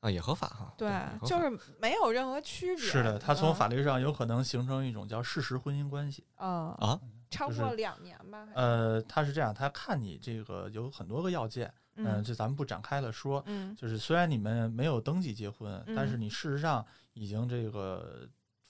[0.00, 0.72] 啊，也合法哈。
[0.76, 0.90] 对
[1.26, 2.84] 就是没有任何区别。
[2.84, 6.24] 是的，它从嗯法律上有可能形成一种叫事实婚姻关系。
[6.36, 13.42] 嗯啊，超过两年吧，呃，他是这样，他看你这个有很多个要件，嗯，嗯这咱们不展开了说。
[13.46, 16.84] 嗯就是虽然你们没有登记结婚，但是嗯你事实上
[17.14, 18.28] 已经这个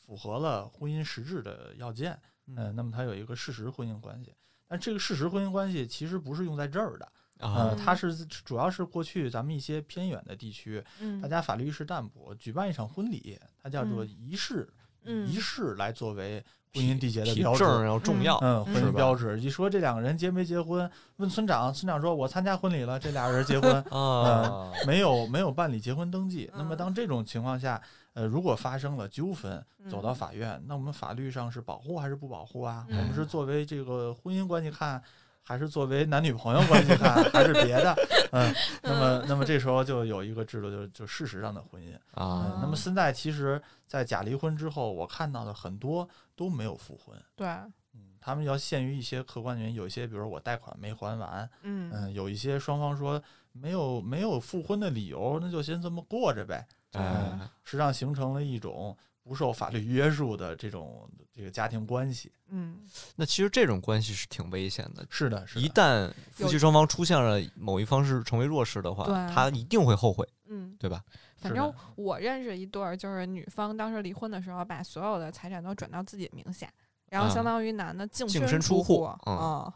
[0.08, 4.32] 符合了婚姻实质的要件，嗯、那么它有一个事实婚姻关系。
[4.66, 14.66] 但这个事实婚姻关系其实不是用在这儿的，啊它是主要是过去咱们一些偏远的地区，嗯，大家法律意识淡薄，举办一场婚礼，它叫做嗯仪式，
[15.04, 16.42] 嗯仪式来作为
[16.74, 17.58] 婚姻缔结的标志。
[17.58, 18.38] 证要重要。
[18.38, 19.38] 嗯，婚姻标志。
[19.38, 26.50] 一说这两个人结没结婚，问村长，村长说我参加婚礼了，这俩人结婚， 啊，没有没有办理结婚登记。
[26.54, 27.80] 那么嗯当这种情况下，
[28.18, 32.84] 呃，如果发生了纠纷，走到嗯法院，那我们法律上是保护还是不保护啊？
[32.88, 35.00] 我嗯们是作为这个婚姻关系看，
[35.40, 37.94] 还是作为男女朋友关系看，还是别的？
[38.32, 38.52] 嗯，
[38.82, 41.94] 那么那么这时候就有一个制度，就就事实上的婚姻。
[42.20, 47.16] 啊嗯，那么现在其实，在假离婚之后，我看到的很多都没有复婚。
[47.36, 47.46] 对，
[47.94, 56.66] 嗯，他们要限于一些客观原因，有一些比如我贷款没还完，嗯嗯，有一些双方说没有没有复婚的理由，那就先这么过着呗。
[56.92, 62.32] 哎，实际上形成了一种不受法律约束的这种这个家庭关系。
[62.50, 62.78] 嗯
[63.14, 65.06] 那其实这种关系是挺危险的。
[65.10, 65.60] 是的，是的。
[65.60, 71.02] 一旦夫妻双方出现了某一方是成为弱势的话，他一定会后悔，嗯，对吧？
[71.36, 76.68] 反正我认识一对儿，就是女方当时离婚的时候，把所有的财产都转到自己名下，
[77.10, 79.72] 然后啊相当于男的净净身身出户户，嗯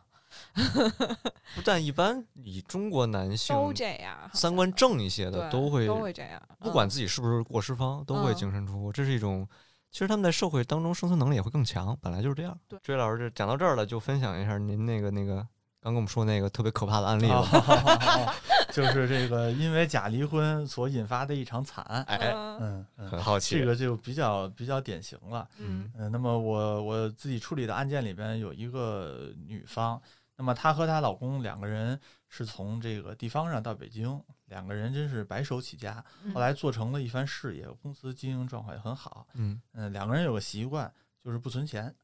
[1.64, 9.48] 但一般以中国男性都这样，三观正一些的都会都会这样，不管嗯自己是不是过失方，都会嗯净身出户，这是一种。
[9.90, 12.58] 其实他们在社会当中生存能力也会更强，本来就是这样。
[12.66, 15.46] 对追老师这讲到这儿了，就分享一下您那个那个
[15.82, 18.34] 刚跟我们说那个特别可怕的案例啊吧。
[18.72, 22.02] 就是这个因为假离婚所引发的一场惨案。
[22.04, 23.58] 哎，嗯，很好奇。
[23.58, 25.46] 这个就比较比较典型了。
[25.58, 30.00] 嗯嗯，那么我我自己处理的案件里边有一个女方，
[30.42, 39.24] 那么她和她老公两个人是从这个地方上到北京，两个人真是白手起家，嗯后来做成了一番事业，公司经营状况也很好。
[39.34, 41.94] 嗯嗯，两个人有个习惯就是不存钱，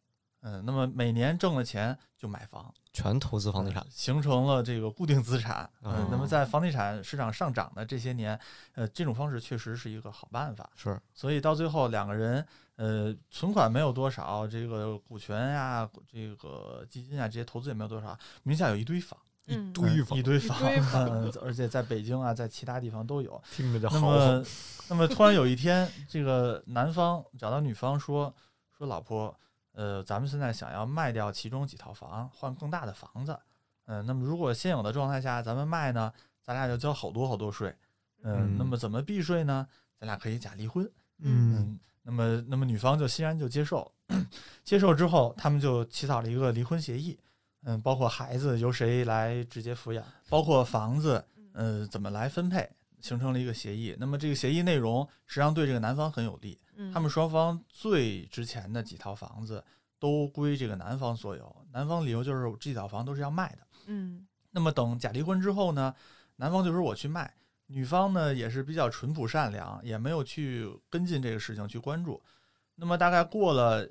[0.42, 5.68] 嗯，那么每年挣了钱就买房，全投资房地产嗯，形成了这个固定资产。
[5.82, 8.38] 嗯哦，那么在房地产市场上涨的这些年，
[8.74, 10.68] 呃，这种方式确实是一个好办法。
[10.76, 12.46] 是所以到最后两个人，
[12.76, 20.56] 呃，存款没有多少，这个股权呀、这个基金啊，这些投资也没有多少，名下有一堆房，嗯嗯堆房一堆房，
[20.94, 23.42] 嗯而且在北京啊，在其他地方都有。
[23.50, 24.44] 听着就那么，
[24.88, 28.32] 那么突然有一天，这个男方找到女方说
[28.76, 29.34] 说老婆，
[29.78, 33.38] 呃，咱们现在想要卖掉其中几套房，换更大的房子。
[33.86, 36.12] 嗯、那么如果现有的状态下咱们卖呢，
[36.42, 37.72] 咱俩要交好多好多税。
[38.24, 39.68] 嗯，那嗯么怎么避税呢？
[39.96, 40.84] 咱俩可以假离婚。
[41.20, 43.88] 嗯嗯，那么那么女方就欣然就接受，
[44.64, 47.16] 接受之后，他们就起草了一个离婚协议，
[47.62, 52.68] 嗯，包括孩子由谁来直接抚养，包括房子，呃，怎么来分配，
[53.00, 53.96] 形成了一个协议。
[53.98, 59.64] 那么这个协议内容实际上对这个男方很有利，嗯他们双方最值钱的几套房子
[59.98, 63.66] 都归这个男方所有，男方理由就是这几套房都是要卖的。
[63.86, 65.94] 嗯那么等假离婚之后呢，
[66.36, 67.32] 男方就说我去卖，
[67.66, 72.22] 女方呢也是比较淳朴善良，也没有去跟进这个事情去关注。
[72.76, 73.88] 那么大概过了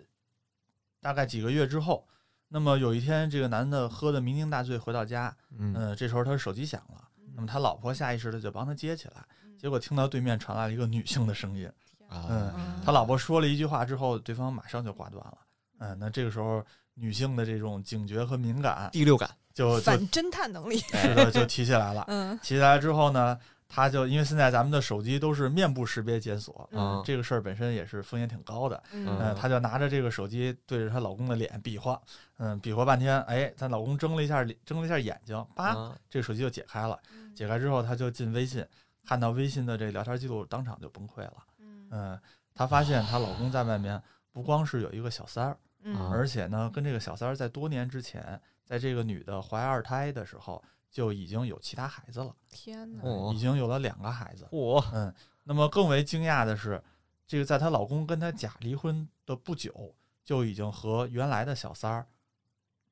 [1.00, 2.08] 大概几个月之后，
[2.48, 7.07] 那么有一天这个男的喝的酩酊大醉回到家，嗯嗯、这时候他手机响了，
[7.38, 9.24] 那么他老婆下意识的就帮他接起来，
[9.60, 11.72] 结果听到对面传来了一个女性的声音，
[12.10, 12.26] 啊。
[12.28, 12.82] 嗯。
[12.84, 15.38] 他老婆说了一句话之后，对方马上就挂断了。
[15.78, 19.30] 嗯，那这个时候女性的这种警觉和敏感第六感。
[19.54, 22.06] 就就反侦探能力，是的就提起来了。
[22.08, 22.36] 嗯。
[22.42, 23.40] 提起来之后呢，
[23.70, 28.82] 他就因为现在咱们的手机都是面部识别检索，啊这个事儿本身也是风险挺高的。
[28.94, 32.02] 嗯嗯，她就拿着这个手机对着她老公的脸比划，
[32.38, 36.98] 嗯，比划半天，哎，她老公睁了一下，睁了一下眼睛，叭，啊这个手机就解开了。
[37.36, 38.66] 解开之后，她就进微信，
[39.06, 41.34] 看到微信的这聊天记录，当场就崩溃了。
[41.60, 42.20] 嗯嗯，
[42.56, 44.02] 她发现她老公在外面
[44.32, 54.48] 不光是有一个小三儿，嗯而且呢，跟这个小三儿在多年之前，在这个女的怀二胎的时候就已经有其他孩子了，天哪，哦已经有了两个孩子。
[54.52, 56.84] 嚯嗯，那么更为惊讶的是，
[57.28, 62.08] 这个在她老公跟她假离婚的不久，就已经和原来的小三儿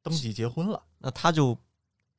[0.01, 0.83] 登记结婚了。
[0.99, 1.59] 那她就成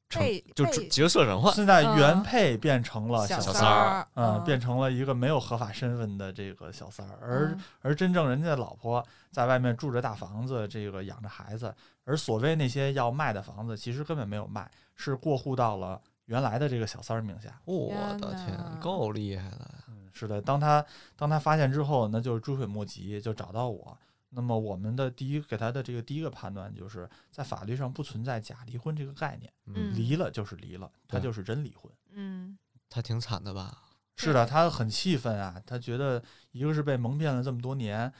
[0.09, 17.61] 被被就角色转换现在嗯原配变成了小三三儿儿，嗯，变成了一个没有合法身份的这个小三儿，而嗯而真正人家的老婆在外面住着大房子，这个养着孩子，而所谓那些要卖的房子，其实根本没有卖，是过户到了原来的这个小三儿名下。
[17.65, 19.71] 我的天，够厉害的！
[19.89, 20.85] 嗯，是的，当他
[21.17, 23.97] 当他发现之后，那就是追悔莫及，就找到我。
[24.37, 31.91] 那么我们的第一给他的这个第一个判断，就是在法律上不存在假离婚这个概念，嗯离了就是离了，他就是真离婚。
[32.13, 32.59] 嗯
[32.91, 33.83] 他挺惨的吧？
[34.15, 36.23] 是的，他很气愤啊，他觉得
[36.53, 38.13] 一个是被蒙骗了这么多年，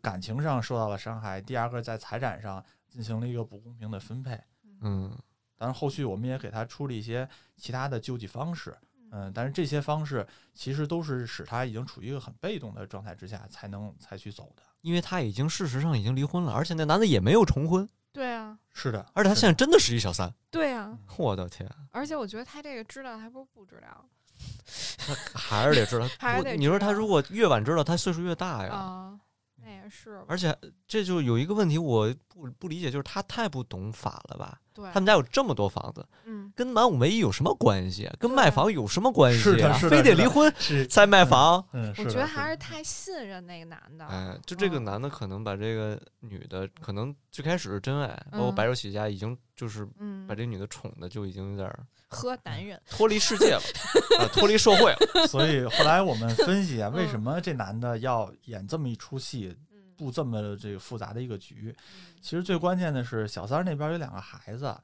[0.00, 4.40] 感情上受到了伤害；第二个在财产上进行了一个不公平的分配。
[4.80, 5.10] 嗯
[5.56, 8.76] 当然，后续我们也给他出了一些其他的救济方式，
[9.16, 14.62] 嗯，但是这些方式其实都是使他已经处于一个很被动的状态之下才能才去走的。
[14.80, 20.34] 因为他已经事实上已经离婚了，而且那男的也没有重婚，对啊是的，而且他现在真的是一小三。
[20.50, 24.04] 对啊，我的天，而且我觉得他这个知道还不如不知道
[24.98, 26.08] 他还是得知道。
[26.18, 28.72] 还是得你说他如果越晚知道，他岁数越大呀。
[28.74, 29.20] 啊，
[29.62, 30.52] 那也是，而且
[30.88, 34.60] 这就有一个问题，我不不理解，就是他太不懂法了吧？
[34.74, 36.52] 对，他们家有这么多房子，嗯。
[36.56, 38.10] 跟满五唯一有什么关系？
[38.18, 39.42] 跟卖房有什么关系、啊？
[39.42, 41.64] 是的是的非得离婚是，再卖房？
[41.72, 44.84] 嗯，我觉得还是太信任那个男的，哎，就这个嗯。
[44.84, 50.26] 男的可能把这个女的，可能最开始是真爱，包括嗯白手起家，已经就是嗯。
[50.26, 53.60] 把，这女的宠的就已经有点儿喝男人，脱离世界了，
[54.20, 55.26] 啊，脱离社会了。
[55.26, 57.08] 所以后来我们分析啊， 为嗯。
[57.10, 61.74] 什么这男的要演这么一出戏，嗯布这么这个复杂的一个局？
[62.20, 64.74] 其实最关键的是小三儿那边有两个孩子，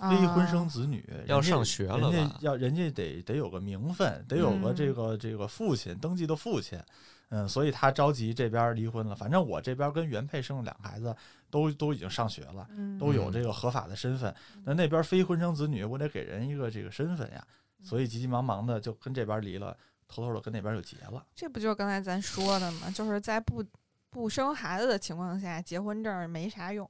[0.00, 6.80] 非婚生子女，要上学了人家要人家得得有个名分，得有个这嗯个这个父亲登记的父亲，
[7.28, 9.14] 嗯，所以他着急这边离婚了。
[9.14, 11.14] 反正我这边跟原配生了两个孩子，
[11.50, 14.34] 都都已经上学了，嗯都有这个合法的身份。
[14.64, 17.46] 那那边非婚生子女，我得给人一个这个身份呀，
[17.80, 19.76] 嗯所以急急忙忙的就跟这边离了，
[20.08, 21.24] 偷偷的跟那边就结了。
[21.34, 22.90] 这不就是刚才咱说的吗？
[22.90, 23.64] 就是在不
[24.12, 26.88] 不生孩子的情况下，结婚证没啥用。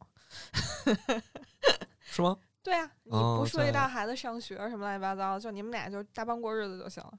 [2.00, 2.36] 是吗？
[2.62, 7.12] 对啊，你哦不涉及到孩子上学什么乱七八糟的，就你们俩就搭帮过日子就行了。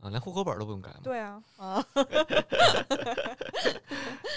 [0.00, 1.00] 啊，连户口本都不用改吗？
[1.02, 1.84] 对啊， 啊，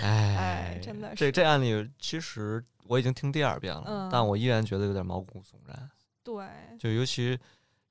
[0.01, 5.89] 哎哎真的这是这这案例其实我已经听第二遍了，嗯但我依然觉得有点毛骨悚然。
[6.23, 6.45] 对，
[6.79, 7.37] 就尤其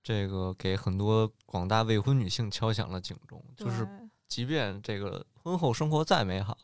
[0.03, 3.87] 这个给很多广大未婚女性敲响了警钟，就是
[4.29, 6.57] 即便这个婚后生活再美好，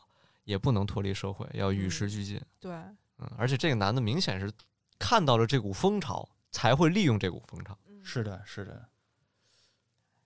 [0.43, 2.41] 也不能脱离社会，要与时嗯俱进。
[2.59, 2.71] 对，
[3.17, 4.51] 嗯，而且这个男的明显是
[4.99, 7.77] 看到了这股风潮，才会利用这股风潮。
[7.87, 8.89] 嗯是的，是的，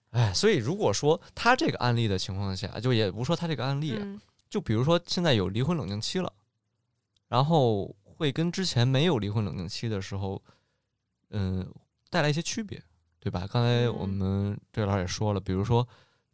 [0.10, 6.34] 哎，所以如果说他这个案例的情况下，就也不说他这个案例啊，嗯就比如说现在有离婚冷静期了，
[7.28, 10.42] 然后会跟之前没有离婚冷静期的时候，
[11.30, 11.72] 嗯，
[12.10, 12.82] 带来一些区别，
[13.20, 13.46] 对吧？
[13.52, 15.88] 刚才我嗯们这位老师也说了，比如说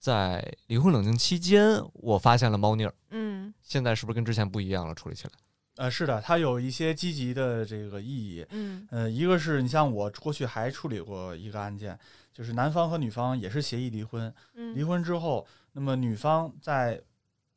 [0.03, 3.53] 在离婚冷静期间，我发现了猫腻儿，嗯。
[3.61, 4.93] 现在是不是跟之前不一样了？
[4.93, 5.31] 处理起来，
[5.77, 8.45] 呃，是的，它有一些积极的这个意义。
[8.49, 8.85] 嗯。
[8.91, 11.97] 呃，一个是你像我过去还处理过一个案件，
[12.33, 17.01] 就是男方和女方也是协议离婚，嗯，离婚之后，那么女方在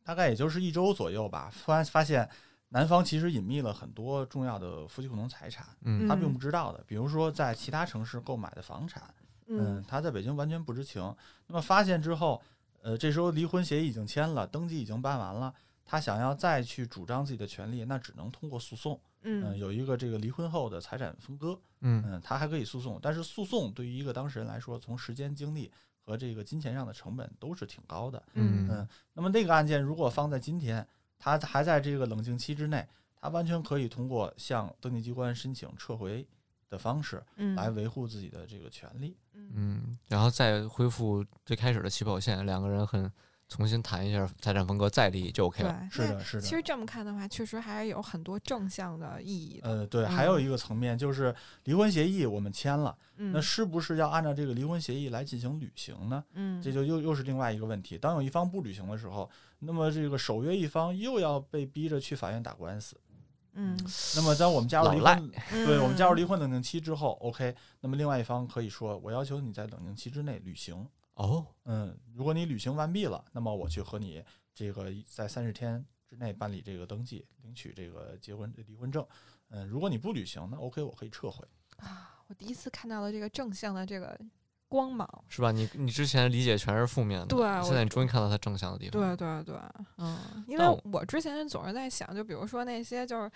[0.05, 2.31] 大概也就是一周左右吧，突然发现
[2.69, 6.07] 男方其实隐秘了很多重要的夫妻共同财产，嗯。
[6.07, 9.03] 他并不知道的，比如说在其他城市购买的房产，
[9.47, 11.03] 嗯嗯，他在北京完全不知情。
[11.47, 12.43] 那么发现之后，
[12.83, 15.55] 呃，这时候离婚协议已经签了，登记已经办完了。
[15.85, 19.01] 他想要再去主张自己的权利，那只能通过诉讼。
[19.23, 25.71] 嗯、嗯有一个这个离婚后的财产分割，嗯嗯，他还可以诉讼，但是诉讼对于一个当事人来说，从时间、精力
[26.01, 28.21] 和这个金钱上的成本都是挺高的。
[28.35, 30.85] 嗯嗯，那么那个案件如果放在今天，
[31.19, 32.85] 他还在这个冷静期之内，
[33.21, 36.27] 他完全可以通过向登记机关申请撤回
[36.69, 39.17] 的方式嗯来维护自己的这个权利。
[39.35, 43.11] 嗯嗯，然后再恢复最开始的起跑线，两个人很
[43.49, 46.43] 重新谈一下财产分割，再立就 OK 了。，是的，是的。
[46.43, 49.69] 其实这么看的话，确实还是有很多正向的意义的。
[49.69, 51.33] 呃，对，还有嗯一个层面就是
[51.65, 56.25] 离婚协议我们签了，嗯，那是不是要按照这个离婚协议来进行履行呢？
[56.33, 57.97] 嗯，这就又又是另外一个问题。
[57.97, 62.97] 当有一方不履行的时候，那么这个守约一方又要被逼着去法院打官司。
[63.59, 63.77] 嗯，
[64.15, 70.87] 那么当我们加入离婚，对我们加入嗯离婚冷静期之后，OK，那么另外一方可以说，我要求你在冷静期之内履行。
[71.15, 74.23] 哦，嗯，如果你履行完毕了，那么我去和你
[74.55, 79.05] 这个在三十天之内办理这个登记，领取这个结婚离婚证。
[79.49, 81.43] 嗯，如果你不履行，那 OK，我可以撤回。
[81.79, 84.19] 啊，我第一次看到了这个正向的这个
[84.69, 85.09] 光芒。
[85.29, 85.53] 是吧？
[85.53, 88.93] 你你之前理解全是负面的，对现在你终于看到它正向的地方。
[88.93, 89.55] 对对对，
[89.99, 93.31] 嗯，因为我我之前总是在想，就比如说那些就是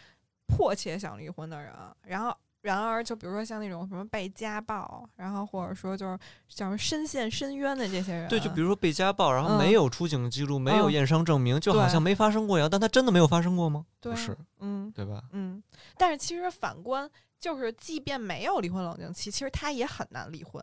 [0.46, 1.72] 迫切想离婚的人，
[2.02, 6.18] 然后然而就比如说像那种什么被家暴，然后或者说就是
[6.48, 12.68] 像深陷深渊的这些人，对，就比如说被家暴，然后嗯没有出警记录，没有嗯验伤证明，就好像没发生过一样。
[12.68, 13.86] 但他真的没有发生过吗？
[14.00, 15.22] 不是，嗯对吧？
[15.32, 15.62] 嗯，
[15.96, 17.08] 但是其实反观，
[17.38, 20.62] 就是即便没有离婚冷静期，其实他也很难离婚。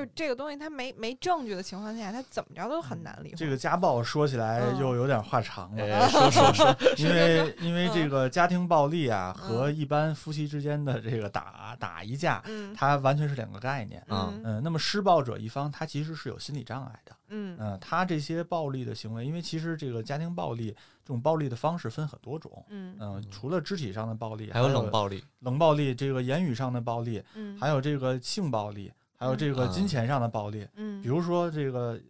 [0.00, 3.36] 啊就这个东西，他没没证据的情况下，他怎么着都很难离婚。
[3.36, 5.82] 这个家暴说起来嗯又有点话长了。
[5.84, 14.00] 哎，说说说， 因为因为这嗯个家庭暴力啊和嗯一般夫妻之间的这个打打一架，嗯它完全是两个概念。
[14.08, 17.14] 啊嗯嗯，那么施暴者一方他其实是有心理障碍的。
[17.32, 20.74] 嗯嗯，他这些暴力的行为，因为其实这个家庭暴力
[21.04, 22.64] 这种暴力的方式分很多种。
[22.70, 30.66] 嗯嗯，除了肢体上的暴力，还有冷、暴力，冷暴力，这个言语上的暴力，嗯，还有这个性暴力，还有这个嗯金钱上的暴力。
[30.74, 32.00] 嗯，比如说这个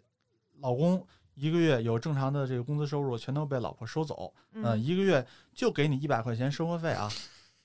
[0.60, 1.04] 老公
[1.34, 7.10] 一个月有正常的这个工资收入，全都被老婆收走，嗯呃，一个月就给你一百块钱生活费啊，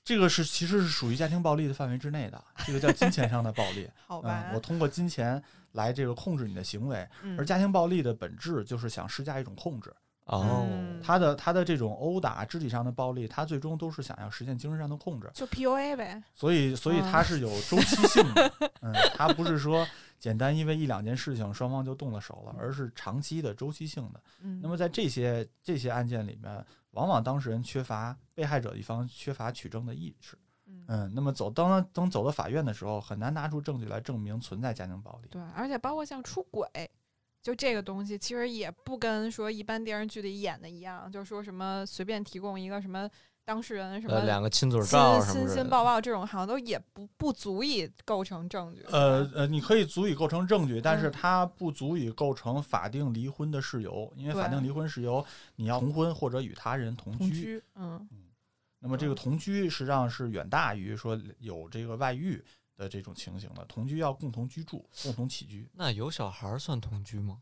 [0.04, 3.88] 这个是其实是属于家庭暴力的范围之内的，这个叫金钱上的暴力。
[4.08, 5.40] 好吧嗯，，我通过金钱
[5.72, 9.94] 来这个控制你的行为，嗯而家庭暴力的本质就是想施加一种控制。
[10.26, 15.30] 哦，嗯他的他的这种殴打、肢体上的暴力，他最终都是想要实现精神上的控制。
[15.32, 16.22] 就 PUA 呗。
[16.34, 19.86] 所以，所以他是有周期性的，嗯，他不是说
[20.18, 24.20] 简单因为一两件事情双方就动了手了，而是长期的周期性的。
[24.40, 35.28] 嗯，那么在这些这些案件里面，往往当事人缺乏被害者一方缺乏取证的意识，嗯嗯，那么走当等走到法院的时候，很难拿出证据来证明存在家庭暴力。
[35.30, 36.68] 对，而且包括像出轨，
[37.46, 43.08] 就这个东西，其实也不跟说一般电视剧里演的一样，就说什么随便提供一个什么
[43.44, 48.82] 当事人什么呃，两个亲嘴亲照什么亲亲抱抱这种，好像都也不不足以构成证据。
[48.90, 55.24] 呃呃，你可以足以构成证据，但是嗯它不足以构成法定离婚的事由，因为法对定离婚事由
[55.54, 57.18] 你要同婚或者与他人同居。
[57.18, 58.08] 同居，嗯
[58.80, 62.44] 那么这个同居实际上是远大于说有这个外遇
[62.76, 65.68] 的这种情形了，同居要共同居住、共同起居。
[65.72, 67.40] 那有小孩儿算同居吗？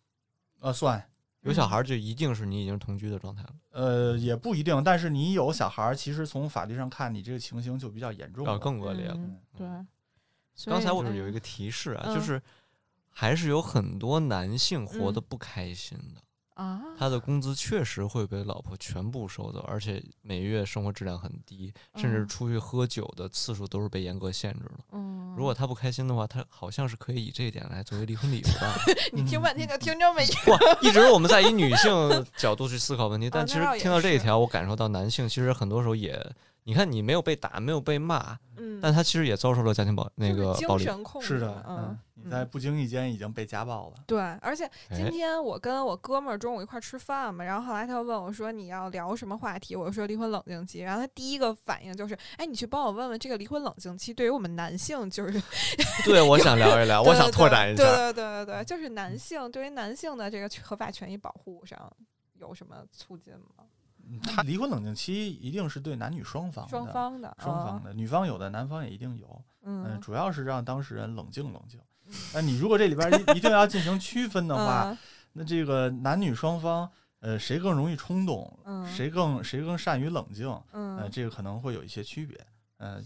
[0.60, 1.04] 呃，算
[1.40, 8.58] 有小孩儿就一定是你已经同居的状态了，呃也不一定，但是你有小孩儿，其实从法律上看，你这个情形就比较严重啊，了。
[8.58, 9.14] 更恶劣了。
[9.16, 9.68] 嗯对。
[10.66, 12.40] 刚才我是有一个提示啊，嗯就是
[13.10, 16.22] 还是有很多男性活得嗯不开心的，
[16.54, 24.84] 啊，他的工资确实会被老婆全部收走，而且每月生活质量很低，甚至嗯出去喝酒的次数都是被严格限制的。
[24.92, 28.74] 嗯，如果他不开心的话，他好像是可以以这一点来作为离婚理由的。
[29.12, 36.24] 你听半天就听着没不，一直我们在以女性角度去思考问题，但其实听到这一条，我感受到男性其实很多时候也，
[36.62, 40.84] 你看你没有被打，没有被骂，嗯，但他其实也遭受了家庭暴那个暴力。
[41.20, 43.96] 是的，嗯，你在不经意间已经被家暴了。
[44.06, 55.42] 对，而且今哎，天我跟我哥们儿中午一块儿吃饭嘛，然后后来他就问我说你要聊什么话题，我说离婚冷静期，然后他第一个反应就是，哎，你去帮我问问这个离婚冷静期对于我们男性就是
[56.04, 57.82] 对，我想聊一聊，我想拓展一下。
[57.84, 61.92] 对对对对，就是男性对于男性的这个合法权益保护上
[62.34, 63.64] 有什么促进吗？
[64.06, 69.42] 嗯他离婚冷静期一定是对男女双方的，双方的，双方的，女方有的，男方也一定有。
[69.62, 71.93] 嗯，嗯，主要是让当事人冷静冷静嗯。
[72.32, 74.98] 那你如果这里边一一定要进行区分的话，嗯
[75.32, 76.88] 那这个男女双方，
[77.20, 82.38] 呃，谁更容易冲动，嗯谁更谁更善于冷静，呃，嗯，这个可能会有一些区别。
[82.76, 83.02] 呃，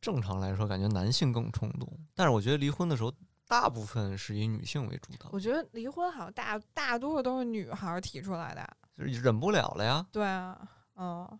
[0.00, 3.12] 正常来说，感觉男性更冲动，但是我觉得离婚的时候，
[3.46, 10.06] 大部分是以女性为主导，我觉得离婚好像大大多数都是女孩提出来的，就是忍不了了呀。
[10.12, 10.58] 对啊，
[10.96, 11.38] 嗯。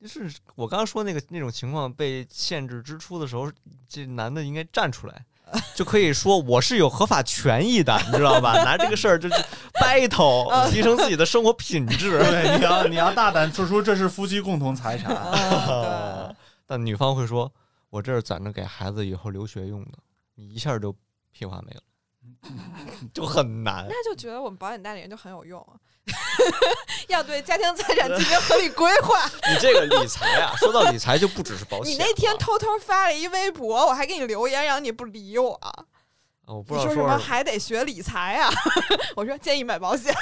[0.00, 3.50] 就是我刚刚说那个那种情况被限制支出的时候，
[3.88, 5.24] 这男的应该站出来，
[5.74, 8.54] 就可以说我是有合法权益的，你知道吧？
[8.64, 9.34] 拿这个事儿就是
[9.74, 12.18] battle， 提升自己的生活品质。
[12.18, 15.14] 对，你要你要大胆说出这是夫妻共同财产。
[15.14, 16.34] 嗯，
[16.66, 17.52] 但女方会说，
[17.90, 19.98] 我这是攒着给孩子以后留学用的，
[20.34, 20.94] 你一下就
[21.30, 21.80] 屁话没了，
[23.12, 23.94] 就很难对，。
[23.94, 25.74] 那就觉得我们保险代理人就很有用啊，
[27.08, 29.24] 要对家庭财产进行合理规划。
[29.50, 31.92] 你这个理财啊，说到理财就不只是保险。
[31.92, 35.84] 你那天偷偷发了一微博，我还给你留言，然后你不理我，啊
[36.46, 38.50] 我不知道说什么，还得学理财啊？
[39.16, 40.14] 我说建议买保险，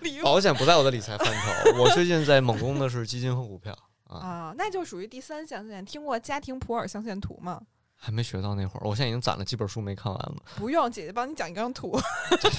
[0.00, 1.78] 理我保险不在我的理财范畴。
[1.80, 3.72] 我最近在猛攻的是基金和股票
[4.08, 5.84] 啊，啊，那就属于第三象限。
[5.84, 7.60] 听过家庭普尔象限图吗？
[7.96, 8.82] 还没学到那会儿。
[8.84, 10.36] 我现在已经攒了几本书没看完了。
[10.56, 11.98] 不用，姐姐帮你讲一张图。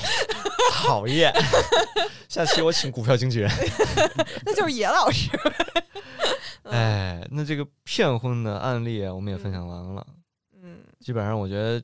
[0.83, 1.33] 讨厌。
[2.27, 3.49] 下期我请股票经纪人。
[4.45, 5.29] 那就是野老师。
[6.63, 10.05] 嗯哎，那这个骗婚的案例啊，我们也分享完了。
[10.61, 11.81] 嗯基本上我觉得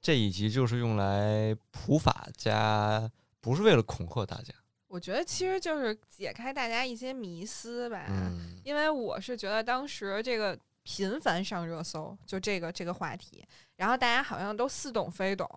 [0.00, 3.10] 这一集就是用来普法加，
[3.42, 4.54] 不是为了恐吓大家。
[4.88, 8.06] 我觉得其实就是解开大家一些迷思吧。
[8.08, 13.44] 嗯，因为我是觉得当时这个频繁上热搜，就这个这个话题，
[13.76, 15.48] 然后大家好像都似懂非懂，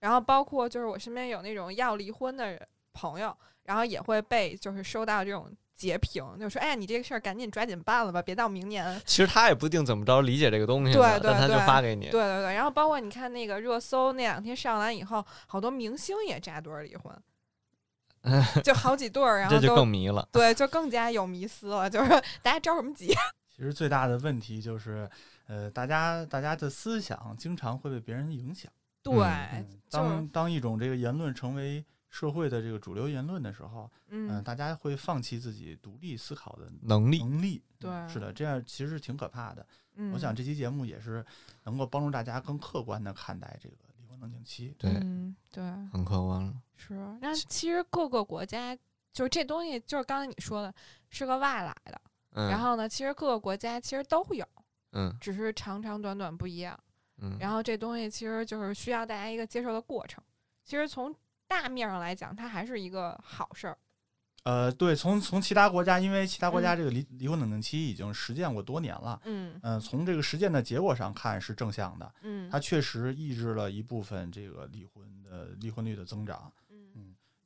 [0.00, 9.00] 然后包括就是我身边有那种要离婚的朋友，然后也会被就是收到这种截屏，就说哎呀你这个事儿赶紧抓紧办了吧，别到明年。
[9.04, 12.04] 其实他也不一定怎么着理解这个东西对的，但他就对对发给你。
[12.06, 17.14] 对对对，然后包括你看那个热搜那两天上完以后，好多明星也扎堆儿离婚，
[18.62, 20.26] 就好几对儿，然后这就更迷了。
[20.32, 22.10] 对，就更加有迷思了，就是
[22.42, 23.12] 大家着什么急？
[23.62, 25.08] 其实最大的问题就是，
[25.46, 28.68] 呃，大家大家的思想经常会被别人影响。
[29.04, 37.62] 对，嗯当当一种这个言论成为社会的这个主流言论的时候，嗯、嗯，大家会放弃自己独立思考的能力，能力。
[37.78, 39.64] 对嗯是的，这样其实挺可怕的。
[39.94, 41.24] 嗯我想这期节目也是
[41.62, 44.74] 能够帮助大家更客观的看待这个离婚冷静期。
[44.76, 46.52] 对，嗯，对，很客观了。
[46.76, 46.94] 是。
[47.20, 48.76] 那其实各个国家
[49.12, 50.74] 就是这东西，就是刚才你说的，
[51.10, 52.00] 是个外来的。
[52.34, 54.46] 嗯，然后呢，其实各个国家其实都有，
[54.92, 56.78] 嗯只是长长短短不一样。
[57.18, 60.22] 嗯，然后这东西其实就是需要大家一个接受的过程。
[60.64, 61.14] 其实从
[61.46, 63.78] 大面上来讲，它还是一个好事儿。
[64.44, 69.20] 呃，对，从从其他国家，因为其他国家嗯这个离离婚冷静期已经实践过多年了。
[69.24, 76.52] 嗯嗯、从这个实践的结果上看是正向的，嗯它确实抑制了一部分这个离婚的离婚率的增长。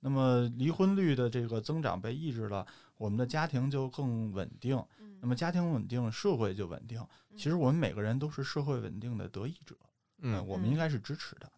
[0.07, 2.65] 嗯那么离婚率的这个增长被抑制了，
[2.97, 4.77] 我们的家庭就更稳定。
[5.01, 7.05] 嗯那么家庭稳定，社会就稳定。
[7.37, 9.75] 其实我们每个人都是社会稳定的得益者，
[10.23, 11.51] 呃嗯，我们应该是支持的。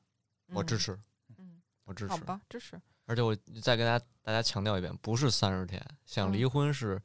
[0.52, 0.78] 我支。
[0.78, 0.98] 持，
[1.36, 2.10] 嗯，我支持。
[2.10, 2.80] 好吧，支持。
[3.04, 7.02] 而且我再跟大家大家强调一遍，不是三十天，想离嗯婚是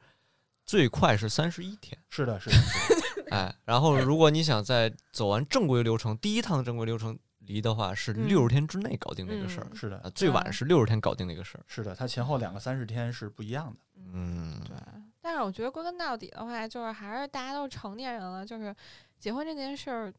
[0.64, 1.98] 最快是三十一天。
[2.10, 9.68] 是的，是的，是的 哎，然后如果你想在走完正规流程，第一趟正规流程离的话，是嗯六十天之内搞定这个事儿。
[9.70, 11.64] 嗯是的，啊，最晚是六十天搞定这个事儿。
[11.68, 13.80] 是的，它前后两个三十天是不一样的。
[13.96, 14.76] 嗯，对，
[15.22, 18.76] 但是我觉得归根到底的话，就是还是大家都是成年人了，就是
[19.20, 20.14] 结婚这件事儿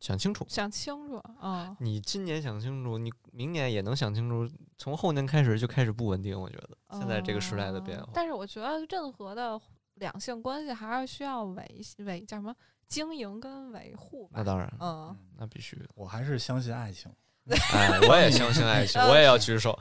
[0.00, 0.44] 想清楚。
[0.48, 4.48] 想清楚，啊，你今年想清楚，你明年也能想清楚。
[4.76, 8.04] 从后年开始就开始不稳定，我觉得现在这个时代的变化。
[8.06, 9.60] 嗯但是我觉得任何的
[9.94, 12.54] 两性关系还是需要维维叫什么
[12.88, 14.44] 经营跟维护吧那。
[14.44, 15.84] 当然，嗯，那必须的。
[15.94, 17.10] 我还是相信爱情。
[17.74, 19.78] 哎，我也相信爱情，嗯 我也要举手，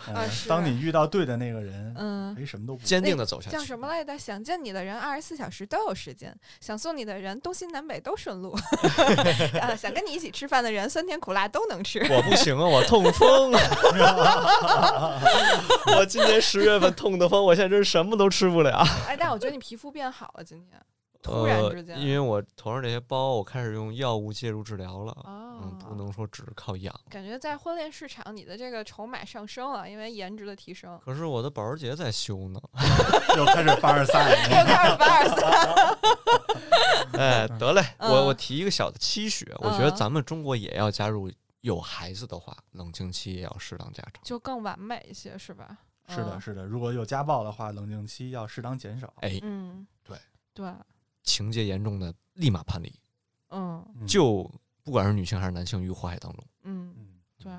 [0.49, 3.67] 当你遇到对的那个人，嗯没什么都不坚定的走下去叫去。
[3.67, 4.17] 什么来着？
[4.19, 8.51] 想见你的人二十四小时都有时间，想送你的人东西南北都顺路，
[9.61, 11.99] 啊，想跟你一起吃饭的人酸甜苦辣都能吃。
[12.11, 15.21] 我不行啊，我痛风啊！
[15.95, 18.85] 我今年十月份痛的风，我现在真是什么都吃不了。
[19.07, 20.77] 哎，但我觉得你皮肤变好了，今天
[21.23, 25.11] 突然之间，呃，因为我头上这些包，我开始用药物介入治疗了。
[25.23, 26.93] 哦嗯，不能说只是靠养。
[27.09, 30.99] 感觉在婚恋市场，你的这个筹码上升了，因为颜值的提升。
[31.05, 32.59] 可是我的保时捷在修呢。
[33.37, 34.65] 又开始凡尔赛 又了。
[34.65, 35.97] 开始凡尔赛，
[37.17, 44.21] 哎，得嘞，嗯我我提一个小的期许，我觉得嗯咱们中国也要加入，有孩子的话，冷静期也要适当加长。
[44.23, 45.77] 就更完美一些，是吧？
[46.09, 46.65] 是的，嗯是的。
[46.65, 49.13] 如果有家暴的话，冷静期要适当减少。
[49.21, 50.17] 哎，嗯，对
[50.53, 50.65] 对，
[51.23, 52.93] 情节严重的立马判离，
[53.49, 54.49] 嗯嗯就
[54.83, 57.51] 不管是女性还是男性，于祸害当中，嗯，嗯，对，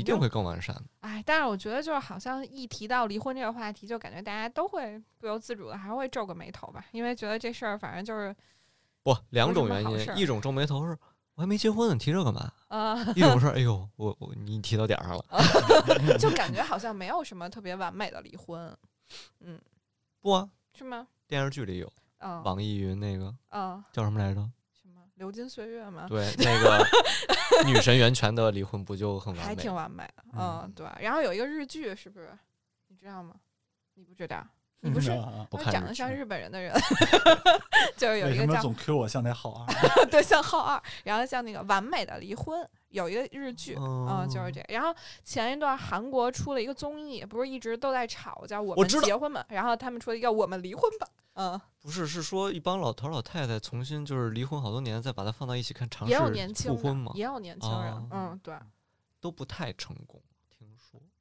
[0.00, 0.84] 一定会更完善的。
[1.00, 8.34] 哎，但是我觉得就是好像一提到离婚这个话题，就感觉大家都会不由自主的还会皱个眉头吧，因为觉得这事儿反正就是
[9.02, 10.96] 不，两种原因，一种皱眉头是
[11.34, 12.52] 我还没结婚呢，你提这干嘛？
[12.68, 16.18] 呃，一种是哎呦，我我你提到点儿上了。
[16.18, 18.76] 就感觉 好像没有什么特别完美的离婚，
[19.40, 19.60] 嗯
[20.20, 21.06] 不啊，是吗？
[21.26, 21.90] 电视剧里有，
[22.20, 24.40] 嗯网易云那个嗯，叫什么来着？
[24.72, 26.06] 什么流金岁月吗？
[26.08, 26.86] 对，那个
[27.66, 29.54] 女神袁泉的离婚不就很完美还？
[29.54, 30.86] 挺完美的，嗯嗯，对。
[31.00, 32.30] 然后有一个日剧，是不是？
[32.88, 33.34] 你知道吗？
[33.94, 34.46] 你不知道？
[34.82, 36.72] 你不是啊不看日他长得像日本人的人，
[37.98, 39.66] 就是有一个叫什么总 Q 我像那浩二？
[40.10, 44.66] 对像浩二，然后像那个完美的离婚，有一个日剧，哦嗯，就是这个。
[44.72, 58.54] 然后前一段韩国出了一个综艺，不是一直都在吵叫我们结婚吧，然后他们出了一个我们离婚吧，嗯，不是，是说一帮老头老太太重新就是离婚好多年，再把它放到一起看，尝也有试年轻复婚嘛，，也有年轻人哦，嗯，对，
[59.20, 60.20] 都不太成功。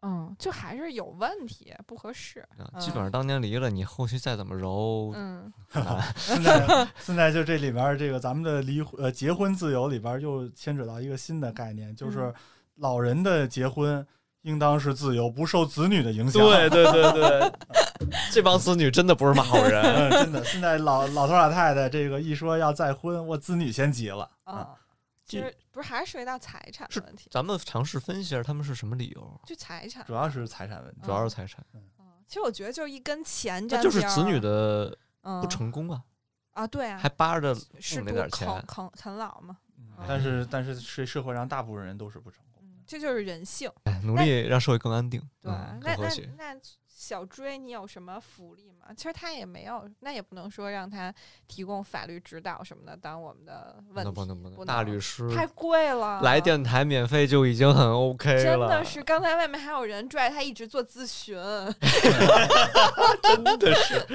[0.02, 5.52] 嗯，就还是有问题，不合适，嗯，基本上当年离了，你后续再怎么揉，嗯，
[6.16, 12.34] 现在现在就这里边这个咱们的离婚呃结婚自由里边又牵扯到一个新的概念，就是嗯
[12.76, 14.06] 老人的结婚
[14.44, 16.42] 应当是自由，不受子女的影响。
[16.42, 17.52] 对对对对，
[18.32, 19.82] 这帮子女真的不是嘛好人。
[19.84, 24.32] 嗯，真的，现在老老头老太太这个一说要再婚，我子女先急了。
[24.46, 24.89] 嗯，其
[25.30, 31.02] 这实不是还是涉及到财产是的问题，咱们尝试分析一下他们是什么理由，就财产，主要是财产问题。
[31.04, 31.84] 主要是财产，嗯，
[32.28, 36.04] 其实我觉得就是一根钱那沾边就是子女的嗯不成功啊，
[36.52, 43.72] 啊，对啊，还扒着适度那点钱啃啃啃老嘛，嗯但是但是是社会上大部分人都是不成功嗯，这就是人性。
[43.84, 46.30] 哎，努力让社会更安定，对，嗯那那更和谐。
[46.38, 46.56] 那
[47.00, 48.88] 小追你有什么福利吗？
[48.94, 51.14] 其实他也没有，那也不能说让他
[51.48, 56.20] 提供法律指导什么的当我们的问题，能不能不能，大律师太贵了。
[56.22, 61.38] 来电台免费就已经很 OK 了，真的是，刚才外面还有人拽他一直做咨询，
[63.24, 64.06] 真的是。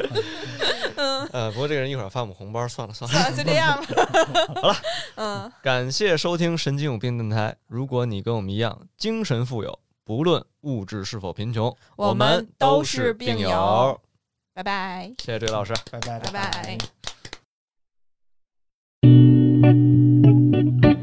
[0.96, 3.18] 嗯，呃，不过这个人一会儿发我们红包，算了算了。
[3.18, 4.60] 算了，就这样吧。
[4.60, 4.76] 好了，
[5.14, 7.56] 嗯，感谢收听神经有病电台。
[7.66, 14.00] 如果你跟我们一样精神富有，不论物质是否贫穷，我们们都都是病病友。
[14.52, 15.12] 拜拜。
[15.18, 15.72] 谢谢这位老师。
[15.90, 16.78] 拜拜拜拜
[20.82, 20.93] 拜